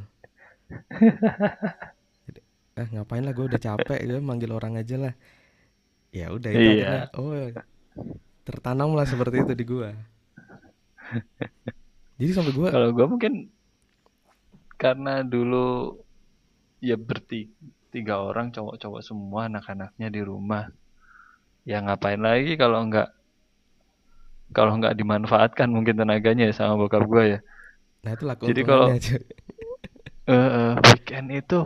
ah 2.79 2.87
ngapain 2.93 3.23
lah 3.27 3.33
gue 3.37 3.47
udah 3.51 3.61
capek 3.61 4.01
gue 4.09 4.19
manggil 4.23 4.51
orang 4.55 4.75
aja 4.81 4.97
lah 4.99 5.13
ya 6.11 6.27
udah 6.35 6.51
itu 6.51 6.69
akhirnya 6.75 7.03
Iya. 7.07 7.19
oh 7.19 7.31
tertanam 8.47 8.91
lah 8.99 9.07
seperti 9.07 9.37
itu 9.47 9.53
di 9.55 9.65
gua 9.67 9.91
jadi 12.21 12.31
sampai 12.37 12.53
gua 12.53 12.69
Kalau 12.75 12.89
gua 12.93 13.07
mungkin 13.09 13.49
karena 14.81 15.21
dulu 15.25 16.01
ya 16.81 16.97
bertiga 16.97 17.53
tiga 17.91 18.23
orang 18.23 18.55
cowok-cowok 18.55 19.03
semua 19.03 19.51
anak-anaknya 19.51 20.09
di 20.15 20.23
rumah. 20.23 20.71
Ya 21.67 21.83
ngapain 21.83 22.23
lagi 22.23 22.55
kalau 22.55 22.87
nggak 22.87 23.11
kalau 24.55 24.79
nggak 24.79 24.95
dimanfaatkan 24.95 25.69
mungkin 25.71 25.99
tenaganya 25.99 26.51
ya 26.51 26.55
sama 26.55 26.79
bokap 26.79 27.03
gua 27.07 27.25
ya. 27.27 27.39
nah 28.01 28.17
itulah 28.17 28.35
Jadi 28.41 28.61
kalau 28.65 28.87
eh, 30.33 30.73
weekend 30.89 31.29
itu 31.37 31.61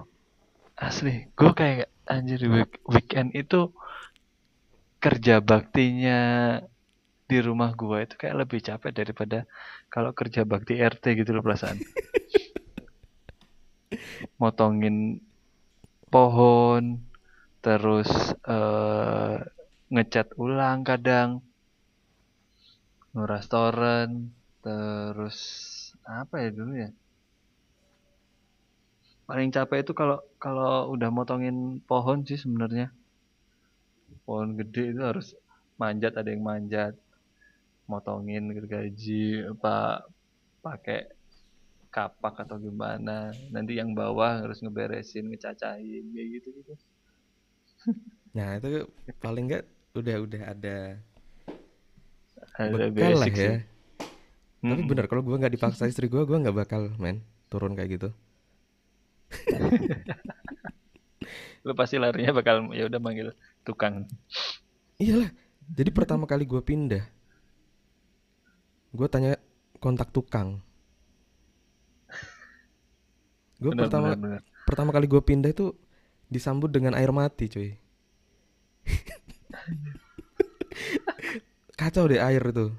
asli 0.74 1.30
gue 1.38 1.52
kayak 1.54 1.86
anjir 2.10 2.42
week- 2.50 2.82
weekend 2.90 3.30
itu 3.38 3.70
kerja 5.04 5.44
baktinya 5.44 6.20
di 7.28 7.38
rumah 7.44 7.76
gua 7.76 8.08
itu 8.08 8.16
kayak 8.16 8.48
lebih 8.48 8.64
capek 8.64 8.92
daripada 8.96 9.44
kalau 9.92 10.16
kerja 10.16 10.48
bakti 10.48 10.80
RT 10.80 11.20
gitu 11.20 11.36
loh 11.36 11.44
perasaan. 11.44 11.76
Motongin 14.40 15.20
pohon, 16.08 17.04
terus 17.60 18.08
eh, 18.48 19.36
ngecat 19.92 20.32
ulang 20.40 20.88
kadang, 20.88 21.44
nguras 23.12 23.44
toren, 23.52 24.32
terus 24.64 25.36
apa 26.08 26.40
ya 26.40 26.48
dulu 26.48 26.72
ya? 26.80 26.88
Paling 29.28 29.52
capek 29.52 29.84
itu 29.84 29.92
kalau 29.92 30.24
kalau 30.40 30.88
udah 30.96 31.12
motongin 31.12 31.84
pohon 31.84 32.24
sih 32.24 32.40
sebenarnya. 32.40 33.03
Pohon 34.26 34.50
gede 34.60 34.82
itu 34.92 35.02
harus 35.10 35.26
manjat, 35.80 36.12
ada 36.20 36.28
yang 36.34 36.44
manjat, 36.50 36.94
motongin 37.90 38.44
gergaji 38.56 39.24
apa 39.52 39.74
pakai 40.64 41.00
kapak 41.94 42.34
atau 42.44 42.56
gimana. 42.66 43.18
Nanti 43.54 43.72
yang 43.80 43.90
bawah 44.00 44.32
harus 44.42 44.58
ngeberesin, 44.64 45.24
ngecacahin 45.30 46.04
kayak 46.14 46.28
gitu 46.36 46.48
gitu. 46.60 46.74
nah 48.36 48.48
itu 48.58 48.68
paling 49.22 49.44
enggak 49.46 49.62
udah 49.98 50.16
udah 50.26 50.42
ada 50.52 50.76
Ada 52.58 52.86
bekal 52.94 53.12
lah 53.20 53.30
basic 53.30 53.34
sih. 53.42 53.54
ya 53.54 53.54
tapi 54.68 54.80
bener 54.88 55.04
kalau 55.10 55.22
gua 55.26 55.36
nggak 55.40 55.54
dipaksa 55.56 55.84
istri 55.92 56.06
gua 56.12 56.22
gua 56.28 56.38
nggak 56.42 56.56
bakal 56.60 56.82
men 57.02 57.16
turun 57.52 57.72
kayak 57.76 57.90
gitu 58.00 58.08
Lu 61.64 61.72
pasti 61.72 61.96
larinya 61.96 62.36
bakal 62.36 62.68
ya 62.76 62.84
udah 62.86 63.00
manggil 63.00 63.32
tukang. 63.64 64.04
iyalah 65.00 65.32
jadi 65.66 65.90
pertama 65.90 66.28
kali 66.28 66.46
gua 66.46 66.62
pindah 66.62 67.02
gua 68.94 69.10
tanya 69.10 69.34
kontak 69.82 70.14
tukang. 70.14 70.62
Gua 73.58 73.74
Bener 73.74 73.88
pertama 73.88 74.14
bener 74.14 74.20
bener. 74.20 74.40
pertama 74.68 74.92
kali 74.94 75.06
gua 75.08 75.24
pindah 75.24 75.50
itu 75.50 75.74
disambut 76.30 76.70
dengan 76.70 76.94
air 76.94 77.10
mati 77.10 77.50
cuy. 77.50 77.74
Kacau 81.80 82.06
deh 82.06 82.22
air 82.22 82.44
itu 82.44 82.70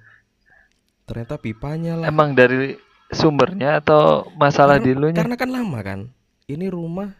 ternyata 1.06 1.38
pipanya 1.42 2.00
lah. 2.00 2.08
Emang 2.08 2.34
dari 2.34 2.78
sumbernya 3.12 3.84
atau 3.84 4.26
masalah 4.40 4.80
karena 4.82 4.88
di 4.88 4.92
lu 4.98 5.14
karena 5.14 5.36
kan 5.38 5.50
lama 5.52 5.80
kan 5.86 6.10
ini 6.50 6.66
rumah 6.70 7.14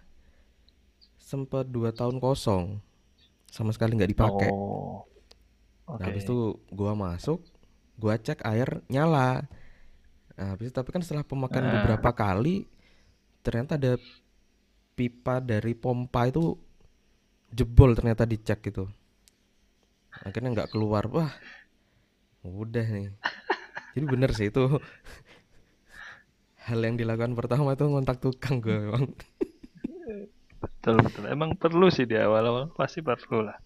sempat 1.26 1.66
dua 1.66 1.90
tahun 1.90 2.22
kosong. 2.22 2.78
Sama 3.50 3.74
sekali 3.74 3.98
nggak 3.98 4.14
dipakai. 4.14 4.50
Oh, 4.54 5.02
nah 5.90 5.98
oke. 5.98 6.06
habis 6.06 6.22
itu 6.22 6.62
gua 6.70 6.94
masuk 6.94 7.42
gua 7.98 8.22
cek 8.22 8.46
air 8.46 8.86
nyala. 8.86 9.50
Nah, 10.36 10.54
habis 10.54 10.70
itu, 10.70 10.76
tapi 10.76 10.94
kan 10.94 11.02
setelah 11.02 11.26
pemakaian 11.26 11.66
Ah, 11.66 11.74
beberapa 11.82 12.12
kali 12.14 12.70
ternyata 13.42 13.80
ada 13.80 13.96
pipa 14.94 15.42
dari 15.42 15.74
pompa 15.74 16.30
itu 16.30 16.54
jebol 17.50 17.98
ternyata 17.98 18.28
dicek 18.28 18.62
gitu. 18.70 18.86
Akhirnya 20.22 20.54
nggak 20.54 20.72
keluar. 20.76 21.10
Wah 21.10 21.32
udah 22.46 22.86
nih. 22.86 23.10
Jadi 23.98 24.06
bener 24.06 24.30
sih 24.36 24.52
itu. 24.54 24.62
Hal 26.66 26.82
yang 26.82 26.98
dilakukan 26.98 27.34
pertama 27.38 27.78
itu 27.78 27.86
ngontak 27.86 28.18
tukang 28.22 28.58
gue 28.58 28.74
betul 30.66 30.96
betul. 31.06 31.24
Emang 31.36 31.52
perlu 31.62 31.88
sih 31.96 32.06
di 32.12 32.16
awal-awal 32.26 32.64
pasti 32.80 33.00
perlu 33.08 33.40
lah. 33.48 33.58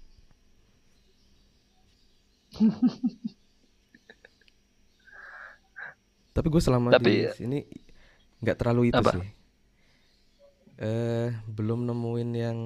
tapi 6.35 6.47
gue 6.47 6.61
selama 6.61 6.89
Tapi 6.95 6.95
di 6.95 7.15
sini 7.35 7.59
nggak 8.39 8.57
terlalu 8.59 8.81
itu 8.93 9.03
apa? 9.03 9.11
sih 9.19 9.27
eh 10.79 11.29
belum 11.43 11.83
nemuin 11.91 12.29
yang 12.45 12.57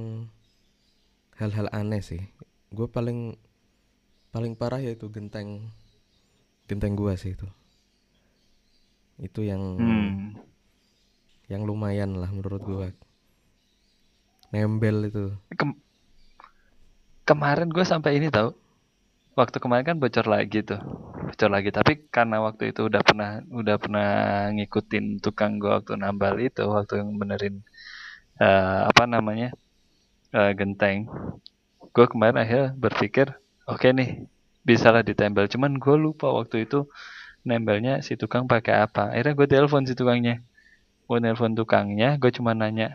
hal-hal 1.42 1.66
aneh 1.74 2.02
sih 2.06 2.22
gue 2.70 2.88
paling 2.96 3.34
paling 4.34 4.54
parah 4.58 4.82
yaitu 4.82 5.10
genteng 5.14 5.70
genteng 6.70 6.94
gua 6.98 7.14
sih 7.20 7.36
itu 7.38 7.46
itu 9.22 9.42
yang 9.46 9.62
Hmm. 9.78 10.34
yang 11.52 11.62
lumayan 11.70 12.18
lah 12.18 12.30
menurut 12.34 12.62
gua 12.66 12.88
nembel 14.54 14.98
itu 15.10 15.24
Kem- 15.60 15.80
kemarin 17.30 17.70
gue 17.76 17.86
sampai 17.92 18.12
ini 18.20 18.28
tahu. 18.38 18.50
Waktu 19.40 19.58
kemarin 19.64 19.86
kan 19.90 19.98
bocor 20.04 20.26
lagi 20.36 20.60
tuh. 20.70 20.82
Bocor 21.30 21.50
lagi, 21.56 21.70
tapi 21.78 21.94
karena 22.16 22.38
waktu 22.48 22.64
itu 22.76 22.82
udah 22.90 23.02
pernah 23.08 23.30
udah 23.62 23.78
pernah 23.84 24.08
ngikutin 24.56 25.06
tukang 25.26 25.54
gue 25.62 25.72
waktu 25.78 25.94
nambal 26.04 26.36
itu, 26.48 26.64
waktu 26.78 26.94
yang 27.02 27.12
benerin 27.22 27.56
eh, 28.44 28.80
apa 28.92 29.04
namanya? 29.16 29.50
eh, 30.38 30.52
genteng. 30.60 31.00
Gue 31.96 32.06
kemarin 32.12 32.38
akhirnya 32.44 32.70
berpikir, 32.84 33.28
oke 33.70 33.88
nih, 34.00 34.10
bisalah 34.70 35.02
ditempel. 35.10 35.46
Cuman 35.54 35.78
gue 35.84 35.96
lupa 36.06 36.28
waktu 36.40 36.66
itu 36.68 36.86
nempelnya 37.48 37.94
si 38.06 38.14
tukang 38.22 38.46
pakai 38.54 38.76
apa. 38.86 39.12
Akhirnya 39.14 39.34
gue 39.40 39.48
telepon 39.54 39.84
si 39.90 39.96
tukangnya. 40.00 40.38
gue 41.10 41.20
nelpon 41.24 41.54
tukangnya 41.60 42.16
gue 42.22 42.32
cuma 42.38 42.52
nanya 42.56 42.88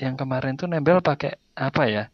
yang 0.00 0.16
kemarin 0.16 0.56
tuh 0.56 0.66
nempel 0.66 1.04
pakai 1.04 1.36
apa 1.52 1.84
ya? 1.86 2.04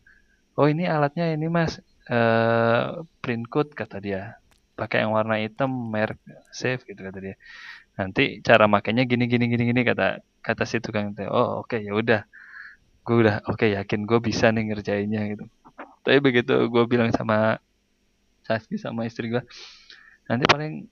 Oh 0.59 0.67
ini 0.67 0.85
alatnya 0.91 1.31
ini 1.31 1.47
mas. 1.47 1.79
Eh 2.11 2.85
print 3.23 3.47
code 3.47 3.73
kata 3.73 4.03
dia. 4.03 4.37
Pakai 4.77 5.07
yang 5.07 5.15
warna 5.15 5.39
hitam 5.41 5.71
merek 5.71 6.19
safe 6.51 6.83
gitu 6.85 7.01
kata 7.01 7.19
dia. 7.23 7.35
Nanti 7.97 8.43
cara 8.43 8.67
makainya 8.67 9.09
gini 9.09 9.25
gini 9.31 9.47
gini 9.49 9.65
gini 9.71 9.83
kata 9.87 10.21
kata 10.43 10.63
si 10.67 10.83
tukang 10.83 11.15
itu. 11.15 11.25
Oh 11.31 11.63
oke 11.63 11.79
okay, 11.79 11.87
ya 11.87 11.95
udah. 11.95 12.23
Gue 13.07 13.23
udah 13.23 13.47
oke 13.47 13.63
okay, 13.63 13.79
yakin 13.79 14.03
gue 14.05 14.19
bisa 14.19 14.51
nih 14.51 14.75
ngerjainnya 14.75 15.23
gitu. 15.33 15.45
Tapi 16.03 16.19
begitu 16.19 16.55
gue 16.67 16.85
bilang 16.91 17.15
sama 17.15 17.63
Saski 18.47 18.79
sama 18.79 19.07
istri 19.07 19.27
gue 19.31 19.43
nanti 20.31 20.47
paling 20.47 20.87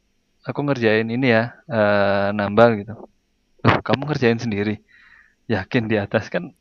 aku 0.47 0.61
ngerjain 0.63 1.09
ini 1.11 1.27
ya 1.35 1.57
uh, 1.67 2.31
nambal 2.31 2.79
gitu. 2.79 2.95
Loh, 3.65 3.77
kamu 3.81 4.05
ngerjain 4.07 4.39
sendiri? 4.39 4.85
Yakin 5.49 5.89
di 5.89 5.97
atas. 5.97 6.29
Kan 6.29 6.53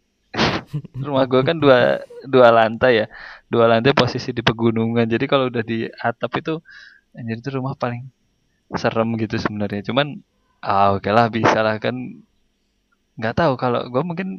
rumah 1.08 1.26
gue 1.32 1.42
kan 1.48 1.58
dua 1.64 2.02
dua 2.26 2.48
lantai 2.54 2.92
ya. 3.04 3.08
Dua 3.52 3.66
lantai 3.72 3.94
posisi 3.96 4.30
di 4.38 4.42
pegunungan. 4.46 5.06
Jadi 5.06 5.26
kalau 5.32 5.46
udah 5.52 5.64
di 5.66 5.88
atap 5.90 6.32
itu 6.42 6.54
anjir 7.18 7.38
itu 7.42 7.50
rumah 7.58 7.74
paling 7.78 8.04
serem 8.82 9.10
gitu 9.22 9.36
sebenarnya. 9.42 9.82
Cuman 9.90 10.08
ah 10.64 10.96
oke 10.98 11.10
lah 11.14 11.28
bisa 11.34 11.60
lah 11.66 11.78
kan. 11.82 11.96
Nggak 13.20 13.36
tahu 13.38 13.54
kalau 13.62 13.82
gue 13.94 14.04
mungkin 14.06 14.30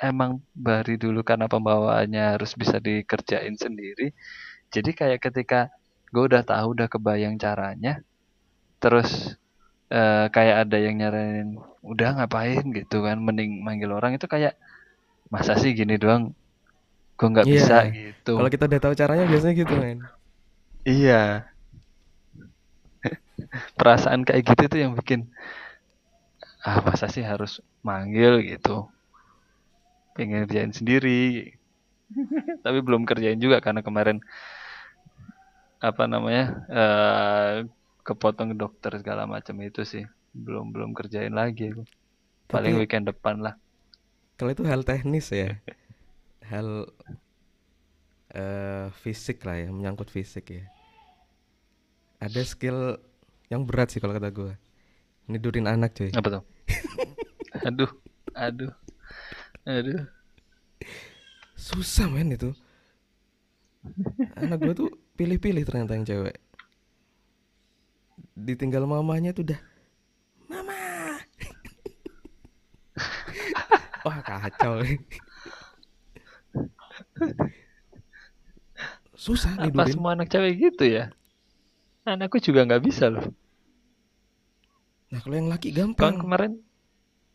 emang 0.00 0.40
dari 0.56 0.96
dulu 1.00 1.20
karena 1.22 1.46
pembawaannya 1.48 2.36
harus 2.36 2.52
bisa 2.56 2.76
dikerjain 2.80 3.54
sendiri. 3.56 4.12
Jadi 4.74 4.90
kayak 4.96 5.20
ketika 5.24 5.70
gue 6.14 6.24
udah 6.30 6.42
tahu 6.46 6.76
udah 6.78 6.88
kebayang 6.90 7.36
caranya 7.40 8.00
terus 8.82 9.36
uh, 9.92 10.26
kayak 10.32 10.68
ada 10.68 10.76
yang 10.80 10.96
nyaranin 11.00 11.58
udah 11.84 12.08
ngapain? 12.22 12.64
gitu 12.76 13.04
kan. 13.06 13.18
Mending 13.20 13.62
manggil 13.66 13.90
orang. 13.94 14.16
Itu 14.18 14.26
kayak 14.30 14.56
masa 15.34 15.58
sih 15.58 15.74
gini 15.74 15.98
doang? 15.98 16.30
Gue 17.18 17.28
nggak 17.30 17.46
yeah. 17.50 17.54
bisa 17.58 17.76
gitu. 17.90 18.32
Kalau 18.38 18.50
kita 18.50 18.64
udah 18.70 18.80
tahu 18.80 18.94
caranya 18.94 19.24
biasanya 19.26 19.54
gitu 19.58 19.74
kan 19.74 19.98
iya. 20.86 21.50
Perasaan 23.78 24.22
kayak 24.22 24.46
gitu 24.46 24.62
tuh 24.70 24.78
yang 24.78 24.94
bikin 24.94 25.26
ah 26.62 26.80
masa 26.86 27.10
sih 27.10 27.26
harus 27.26 27.58
manggil 27.82 28.38
gitu? 28.46 28.86
Pengen 30.14 30.46
kerjain 30.46 30.70
sendiri. 30.70 31.58
Tapi 32.62 32.78
belum 32.78 33.02
kerjain 33.02 33.42
juga 33.42 33.58
karena 33.58 33.82
kemarin 33.82 34.22
apa 35.82 36.06
namanya 36.06 36.44
uh, 36.70 37.54
kepotong 38.06 38.54
dokter 38.54 38.94
segala 39.02 39.26
macam 39.26 39.58
itu 39.66 39.82
sih. 39.82 40.06
Belum 40.30 40.70
belum 40.70 40.94
kerjain 40.94 41.34
lagi 41.34 41.74
paling 42.48 42.76
tapi, 42.76 42.80
weekend 42.84 43.08
depan 43.08 43.40
lah 43.40 43.54
kalau 44.34 44.50
itu 44.50 44.62
hal 44.66 44.82
teknis 44.82 45.30
ya. 45.30 45.58
Hal 46.44 46.92
uh, 48.36 48.86
fisik 49.00 49.40
lah 49.48 49.56
ya 49.56 49.72
menyangkut 49.72 50.12
fisik 50.12 50.52
ya. 50.52 50.68
Ada 52.20 52.44
skill 52.44 53.00
yang 53.48 53.64
berat 53.64 53.96
sih 53.96 54.00
kalau 54.00 54.12
kata 54.12 54.28
gue 54.28 54.52
nidurin 55.24 55.64
anak 55.64 55.96
cuy. 55.96 56.12
Apa 56.12 56.40
tuh? 56.40 56.44
Aduh 57.68 57.88
aduh 58.34 58.74
aduh. 59.64 60.04
Susah 61.56 62.10
men 62.10 62.34
itu. 62.34 62.52
Anak 64.36 64.58
gue 64.60 64.74
tuh 64.74 64.90
pilih-pilih 65.16 65.64
ternyata 65.64 65.96
yang 65.96 66.04
cewek. 66.04 66.36
Ditinggal 68.34 68.84
mamanya 68.84 69.30
tuh 69.32 69.48
udah 69.48 69.60
mama 70.50 70.74
wah 74.04 74.18
kacau. 74.20 74.84
Susah 79.18 79.56
nih 79.58 79.72
apa 79.72 79.82
semua 79.88 80.12
anak 80.14 80.28
cewek 80.28 80.70
gitu 80.70 80.84
ya 80.86 81.10
anakku 82.04 82.36
juga 82.38 82.68
nggak 82.68 82.84
bisa 82.84 83.08
loh. 83.08 83.24
Nah 85.08 85.18
kalau 85.24 85.34
yang 85.34 85.48
laki 85.48 85.72
gampang. 85.72 86.14
Kan 86.14 86.20
kemarin 86.20 86.52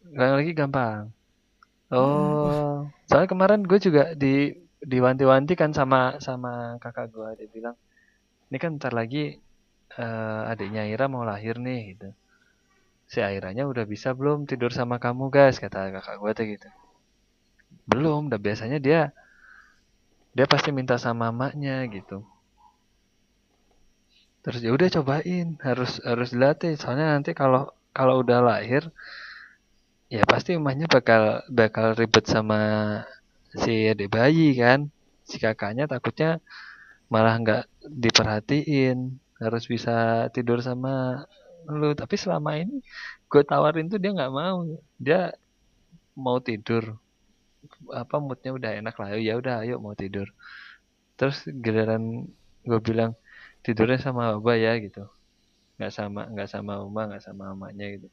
nggak 0.05 0.29
lagi 0.29 0.53
gampang. 0.53 1.03
Oh. 1.89 2.86
Hmm. 2.86 2.93
soalnya 3.10 3.29
kemarin 3.34 3.65
gue 3.65 3.79
juga 3.82 4.13
di 4.13 4.53
diwanti-wanti 4.77 5.58
kan 5.58 5.73
sama 5.73 6.21
sama 6.21 6.77
kakak 6.77 7.10
gue 7.10 7.29
dia 7.41 7.49
bilang 7.49 7.75
ini 8.53 8.58
kan 8.62 8.77
ntar 8.77 8.93
lagi 8.93 9.41
uh, 9.97 10.53
adiknya 10.53 10.86
Ira 10.86 11.10
mau 11.10 11.25
lahir 11.25 11.58
nih 11.58 11.97
gitu 11.97 12.13
si 13.10 13.26
Airanya 13.26 13.65
udah 13.65 13.89
bisa 13.89 14.13
belum 14.13 14.45
tidur 14.45 14.69
sama 14.69 15.02
kamu 15.02 15.34
guys? 15.34 15.58
Kata 15.58 15.89
kakak 15.89 16.22
gue 16.22 16.32
tuh 16.38 16.45
gitu. 16.45 16.69
Belum 17.89 18.30
udah 18.30 18.38
biasanya 18.38 18.78
dia 18.78 19.10
dia 20.38 20.45
pasti 20.45 20.69
minta 20.69 21.02
sama 21.02 21.34
mamanya 21.34 21.82
gitu. 21.89 22.22
Terus 24.45 24.62
ya 24.62 24.72
udah 24.72 24.88
cobain 24.93 25.58
harus 25.65 25.98
harus 26.06 26.30
dilatih. 26.30 26.78
Soalnya 26.78 27.17
nanti 27.17 27.34
kalau 27.34 27.74
kalau 27.98 28.22
udah 28.22 28.45
lahir 28.45 28.93
ya 30.13 30.22
pasti 30.30 30.54
emaknya 30.62 30.86
bakal 30.86 31.41
bakal 31.50 31.98
ribet 31.98 32.30
sama 32.30 32.62
si 33.58 33.89
adik 33.89 34.13
bayi 34.13 34.54
kan? 34.54 34.93
Si 35.26 35.41
kakaknya 35.41 35.89
takutnya 35.89 36.38
malah 37.10 37.41
nggak 37.41 37.63
diperhatiin 37.89 39.17
harus 39.41 39.65
bisa 39.65 40.30
tidur 40.30 40.62
sama 40.62 41.26
lu. 41.71 41.93
Tapi 41.93 42.15
selama 42.17 42.58
ini 42.58 42.82
gue 43.29 43.41
tawarin 43.45 43.88
tuh 43.88 44.01
dia 44.01 44.12
nggak 44.12 44.34
mau. 44.34 44.65
Dia 44.97 45.34
mau 46.17 46.38
tidur. 46.41 46.97
Apa 47.93 48.17
moodnya 48.17 48.51
udah 48.55 48.71
enak 48.82 48.95
lah. 48.97 49.15
Ya 49.19 49.38
udah 49.38 49.63
ayo 49.63 49.77
mau 49.77 49.93
tidur. 49.93 50.29
Terus 51.19 51.45
giliran 51.47 52.27
gue 52.65 52.79
bilang 52.82 53.13
tidurnya 53.62 53.99
sama 54.01 54.36
abah 54.36 54.58
ya 54.58 54.75
gitu. 54.82 55.05
Nggak 55.79 55.91
sama 55.93 56.21
nggak 56.27 56.49
sama 56.49 56.73
uma 56.84 57.01
nggak 57.08 57.23
sama 57.23 57.53
mamanya 57.53 57.86
gitu. 57.99 58.08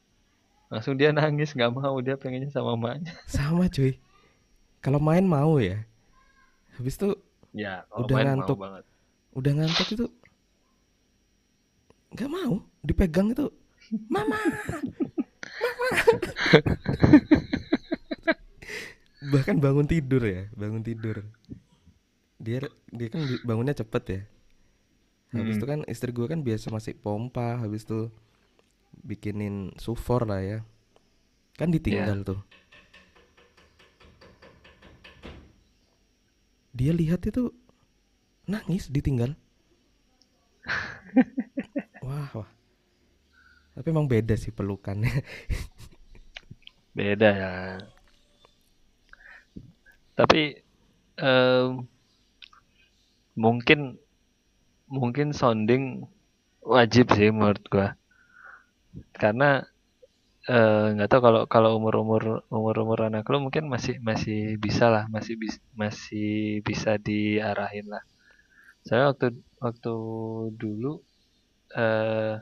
Langsung 0.66 0.98
dia 0.98 1.14
nangis 1.14 1.54
nggak 1.54 1.72
mau. 1.72 1.96
Dia 2.04 2.18
pengennya 2.18 2.52
sama 2.52 2.74
mamanya 2.76 3.14
sama 3.30 3.66
cuy. 3.72 3.98
Kalau 4.84 5.02
main 5.02 5.24
mau 5.26 5.58
ya. 5.58 5.82
Habis 6.76 7.00
itu 7.00 7.16
ya 7.56 7.88
udah 7.96 8.16
ngantuk. 8.20 8.60
udah 9.36 9.52
ngantuk 9.52 9.88
itu 9.92 10.06
nggak 12.16 12.30
mau 12.32 12.64
dipegang 12.86 13.34
itu 13.34 13.50
mama 14.06 14.38
mama. 14.38 14.78
Bahkan 19.32 19.58
bangun 19.58 19.90
tidur 19.90 20.22
ya 20.22 20.46
bangun 20.54 20.86
tidur. 20.86 21.26
Dia 22.38 22.62
dia 22.94 23.08
kan 23.10 23.26
bangunnya 23.42 23.74
cepet 23.74 24.04
ya. 24.06 24.20
Habis 25.34 25.58
hmm. 25.58 25.60
itu 25.60 25.66
kan 25.66 25.80
istri 25.90 26.14
gue 26.14 26.26
kan 26.30 26.46
biasa 26.46 26.70
masih 26.70 26.94
pompa 26.94 27.58
habis 27.58 27.82
itu 27.82 28.14
bikinin 29.02 29.74
sufor 29.82 30.22
lah 30.22 30.38
ya. 30.38 30.58
Kan 31.58 31.74
ditinggal 31.74 32.22
yeah. 32.22 32.28
tuh. 32.30 32.40
Dia 36.76 36.92
lihat 36.94 37.26
itu 37.26 37.50
nangis 38.46 38.86
ditinggal. 38.92 39.34
Wah 42.06 42.30
wah 42.34 42.55
tapi 43.76 43.92
emang 43.92 44.08
beda 44.08 44.32
sih 44.40 44.56
pelukannya. 44.56 45.12
Beda 46.96 47.28
ya. 47.28 47.52
Tapi 50.16 50.64
um, 51.20 51.84
mungkin 53.36 54.00
mungkin 54.88 55.36
sounding 55.36 56.08
wajib 56.64 57.12
sih 57.12 57.28
menurut 57.28 57.60
gua. 57.68 58.00
Karena 59.12 59.60
eh, 60.48 60.86
nggak 60.96 61.08
uh, 61.08 61.12
tahu 61.12 61.20
kalau 61.20 61.42
kalau 61.44 61.70
umur 61.76 62.00
umur 62.00 62.22
umur 62.48 62.74
umur 62.80 62.98
anak 63.12 63.28
lo 63.28 63.44
mungkin 63.44 63.68
masih 63.68 64.00
masih 64.00 64.56
bisa 64.56 64.88
lah 64.88 65.04
masih 65.12 65.36
bis, 65.36 65.60
masih 65.76 66.64
bisa 66.64 66.96
diarahin 66.96 67.92
lah. 67.92 68.00
Saya 68.88 69.12
waktu 69.12 69.36
waktu 69.60 69.94
dulu 70.56 71.04
uh, 71.76 72.40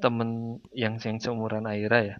temen 0.00 0.60
yang 0.72 0.96
yang 1.02 1.18
seumuran 1.20 1.68
Aira 1.68 2.00
ya 2.00 2.16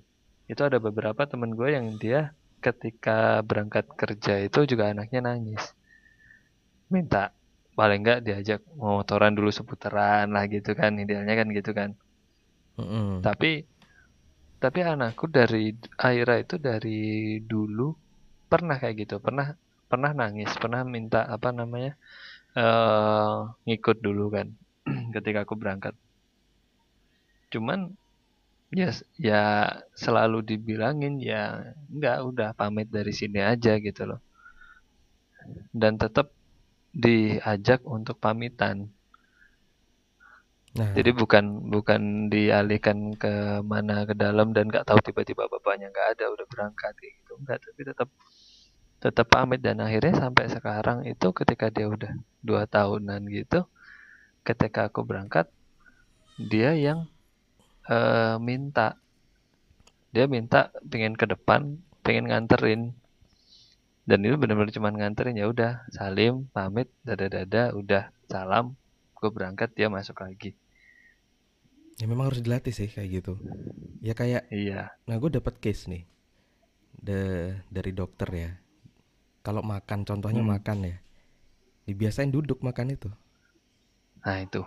itu 0.51 0.61
ada 0.61 0.77
beberapa 0.83 1.25
temen 1.25 1.55
gue 1.55 1.73
yang 1.73 1.97
dia 1.97 2.37
ketika 2.61 3.41
berangkat 3.47 3.89
kerja 3.95 4.43
itu 4.45 4.67
juga 4.69 4.93
anaknya 4.93 5.33
nangis 5.33 5.73
minta 6.93 7.33
paling 7.73 8.05
nggak 8.05 8.21
diajak 8.21 8.61
motoran 8.77 9.33
dulu 9.33 9.49
seputaran 9.49 10.29
lah 10.29 10.45
gitu 10.51 10.77
kan 10.77 10.93
idealnya 11.01 11.35
kan 11.39 11.49
gitu 11.51 11.73
kan 11.73 11.97
Mm-hmm. 12.81 13.21
Tapi 13.21 13.53
tapi 14.63 14.79
anakku 14.81 15.27
dari 15.27 15.75
Aira 15.99 16.39
itu 16.39 16.55
dari 16.57 17.43
dulu 17.43 17.91
pernah 18.47 18.79
kayak 18.79 18.97
gitu, 19.05 19.17
pernah 19.19 19.53
pernah 19.91 20.15
nangis, 20.15 20.49
pernah 20.57 20.87
minta 20.87 21.27
apa 21.27 21.51
namanya 21.53 21.99
uh, 22.57 23.53
ngikut 23.67 23.99
dulu 24.01 24.33
kan 24.33 24.49
ketika 25.15 25.45
aku 25.45 25.59
berangkat. 25.59 25.93
Cuman 27.53 27.93
ya 28.73 28.89
ya 29.21 29.69
selalu 29.93 30.41
dibilangin 30.41 31.21
ya 31.21 31.77
enggak 31.93 32.19
udah 32.25 32.49
pamit 32.57 32.89
dari 32.89 33.13
sini 33.13 33.45
aja 33.45 33.77
gitu 33.77 34.09
loh. 34.09 34.21
Dan 35.69 36.01
tetap 36.01 36.33
diajak 36.97 37.85
untuk 37.85 38.17
pamitan. 38.17 38.89
Nah, 40.73 40.97
jadi 40.97 41.13
bukan 41.13 41.69
bukan 41.69 42.33
dialihkan 42.33 43.13
ke 43.21 43.61
mana 43.61 44.09
ke 44.09 44.17
dalam 44.17 44.57
dan 44.57 44.73
nggak 44.73 44.89
tahu 44.89 45.05
tiba-tiba 45.05 45.45
bapaknya 45.45 45.93
nggak 45.93 46.17
ada 46.17 46.25
udah 46.33 46.47
berangkat 46.49 46.97
kayak 46.97 47.13
gitu. 47.21 47.33
Enggak 47.45 47.59
tapi 47.61 47.81
tetap 47.85 48.09
tetap 49.05 49.27
pamit. 49.29 49.61
Dan 49.61 49.85
akhirnya 49.85 50.17
sampai 50.17 50.49
sekarang 50.49 51.05
itu 51.05 51.29
ketika 51.37 51.69
dia 51.69 51.93
udah 51.93 52.17
dua 52.41 52.65
tahunan 52.65 53.29
gitu 53.29 53.69
ketika 54.43 54.91
aku 54.91 55.07
berangkat 55.07 55.47
dia 56.41 56.75
yang 56.75 57.12
uh, 57.89 58.37
minta. 58.43 58.99
Dia 60.13 60.29
minta 60.29 60.69
pengen 60.85 61.17
ke 61.17 61.25
depan 61.25 61.81
pengen 62.05 62.29
nganterin. 62.29 62.93
Dan 64.03 64.27
itu 64.27 64.35
benar-benar 64.35 64.75
cuma 64.75 64.91
nganterin 64.91 65.39
ya 65.39 65.47
udah. 65.49 65.87
Salim 65.95 66.51
pamit 66.51 66.91
dada 67.07 67.31
dada 67.31 67.73
udah. 67.73 68.11
Salam 68.29 68.75
gue 69.17 69.31
berangkat 69.31 69.71
dia 69.79 69.87
masuk 69.87 70.21
lagi. 70.21 70.59
Ya 72.03 72.11
memang 72.11 72.35
harus 72.35 72.43
dilatih 72.43 72.75
sih 72.75 72.91
kayak 72.91 73.23
gitu. 73.23 73.39
Ya 74.03 74.13
kayak 74.19 74.51
iya. 74.51 74.91
Nah 75.07 75.17
gue 75.23 75.31
dapat 75.31 75.55
case 75.63 75.87
nih. 75.87 76.03
De 76.93 77.21
dari 77.71 77.95
dokter 77.95 78.29
ya. 78.35 78.51
Kalau 79.47 79.63
makan 79.63 80.03
contohnya 80.03 80.43
Hmm. 80.43 80.53
makan 80.59 80.79
ya. 80.87 80.97
Dibiasain 81.87 82.31
duduk 82.31 82.63
makan 82.63 82.95
itu. 82.95 83.11
Nah 84.23 84.39
itu 84.43 84.63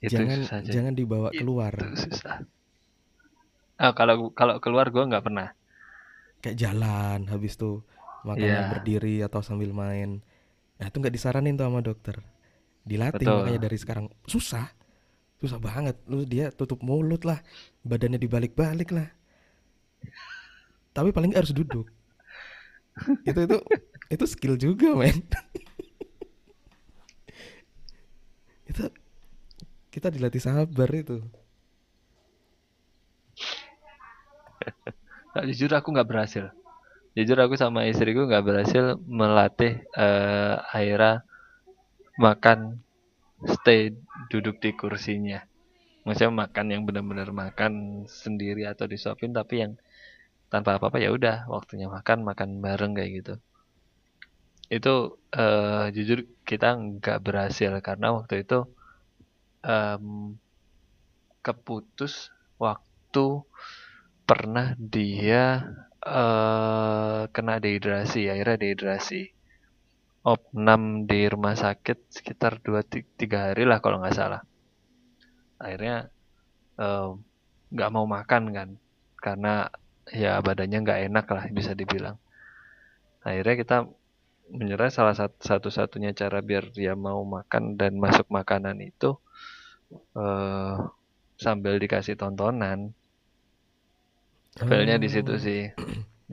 itu 0.00 0.16
jangan 0.16 0.38
susah 0.40 0.58
jangan 0.64 0.92
dibawa 0.96 1.28
keluar. 1.32 1.72
itu 1.76 2.08
susah. 2.08 2.40
Ah 3.80 3.92
kalau 3.96 4.32
kalau 4.32 4.56
keluar 4.60 4.88
gue 4.88 5.04
nggak 5.04 5.24
pernah. 5.24 5.52
Kayak 6.40 6.56
jalan 6.56 7.28
habis 7.28 7.56
tuh 7.56 7.84
makannya 8.24 8.48
Iya. 8.48 8.70
berdiri 8.72 9.16
atau 9.24 9.40
sambil 9.44 9.72
main. 9.76 10.20
Nah 10.80 10.86
itu 10.88 10.96
nggak 10.96 11.12
disaranin 11.12 11.56
tuh 11.56 11.68
sama 11.68 11.80
dokter. 11.84 12.16
Dilatih 12.84 13.24
Betul. 13.28 13.36
makanya 13.44 13.60
dari 13.68 13.76
sekarang. 13.76 14.06
Susah. 14.24 14.72
Susah 15.36 15.60
banget. 15.60 15.96
Lu 16.08 16.24
dia 16.24 16.48
tutup 16.52 16.80
mulut 16.80 17.24
lah. 17.28 17.40
Badannya 17.84 18.16
dibalik-balik 18.16 18.92
lah. 18.92 19.08
Tapi 20.96 21.12
paling 21.12 21.32
nggak 21.32 21.44
harus 21.44 21.52
duduk. 21.56 21.88
Itu 23.24 23.40
itu 23.48 23.56
itu 24.12 24.24
skill 24.28 24.56
juga 24.56 24.92
men. 24.96 25.20
Itu 28.70 28.86
kita 29.94 30.08
dilatih 30.14 30.42
sabar 30.42 30.90
itu 30.94 31.18
Nah, 35.34 35.42
jujur 35.46 35.70
aku 35.78 35.88
nggak 35.94 36.08
berhasil. 36.10 36.44
Jujur 37.16 37.38
aku 37.44 37.54
sama 37.58 37.86
istriku 37.90 38.26
nggak 38.30 38.44
berhasil 38.48 38.84
melatih 39.06 39.82
eh 40.06 40.56
Aira 40.78 41.12
makan 42.24 42.58
stay 43.54 43.80
duduk 44.32 44.56
di 44.64 44.70
kursinya. 44.80 45.40
Maksudnya 46.06 46.32
makan 46.44 46.66
yang 46.72 46.82
benar-benar 46.88 47.30
makan 47.44 47.72
sendiri 48.08 48.62
atau 48.72 48.86
disuapin 48.92 49.32
tapi 49.38 49.54
yang 49.64 49.72
tanpa 50.52 50.70
apa-apa 50.78 50.98
ya 51.04 51.10
udah 51.18 51.36
waktunya 51.54 51.86
makan 51.96 52.18
makan 52.28 52.48
bareng 52.64 52.92
kayak 52.98 53.12
gitu. 53.22 53.34
Itu 54.76 54.94
eh 55.42 55.84
jujur 55.96 56.18
kita 56.50 56.68
nggak 56.78 57.18
berhasil 57.26 57.72
karena 57.88 58.08
waktu 58.18 58.34
itu 58.44 58.58
em, 59.64 60.36
keputus 61.40 62.28
waktu 62.60 63.44
pernah 64.28 64.76
dia 64.78 65.64
eh 66.00 67.22
kena 67.28 67.60
dehidrasi, 67.60 68.28
akhirnya 68.32 68.56
dehidrasi. 68.56 69.22
Opnam 70.20 71.08
di 71.08 71.24
rumah 71.32 71.56
sakit 71.56 72.12
sekitar 72.12 72.60
2-3 72.60 73.52
hari 73.52 73.64
lah 73.64 73.80
kalau 73.80 74.00
nggak 74.04 74.16
salah. 74.16 74.44
Akhirnya 75.56 76.12
nggak 77.70 77.92
mau 77.92 78.04
makan 78.04 78.42
kan, 78.52 78.68
karena 79.20 79.68
ya 80.08 80.40
badannya 80.40 80.78
nggak 80.84 81.00
enak 81.12 81.26
lah 81.28 81.44
bisa 81.52 81.72
dibilang. 81.76 82.16
Akhirnya 83.24 83.54
kita 83.60 83.76
menyerah 84.50 84.90
salah 84.90 85.14
satu 85.14 85.40
satu-satunya 85.40 86.10
cara 86.16 86.42
biar 86.42 86.72
dia 86.74 86.98
mau 86.98 87.22
makan 87.22 87.78
dan 87.78 87.96
masuk 87.96 88.26
makanan 88.28 88.80
itu 88.82 89.20
eh 90.22 90.74
sambil 91.44 91.74
dikasih 91.82 92.14
tontonan. 92.20 92.78
Failnya 94.68 94.96
di 95.04 95.08
situ 95.14 95.32
Oh. 95.32 95.46
sih. 95.46 95.62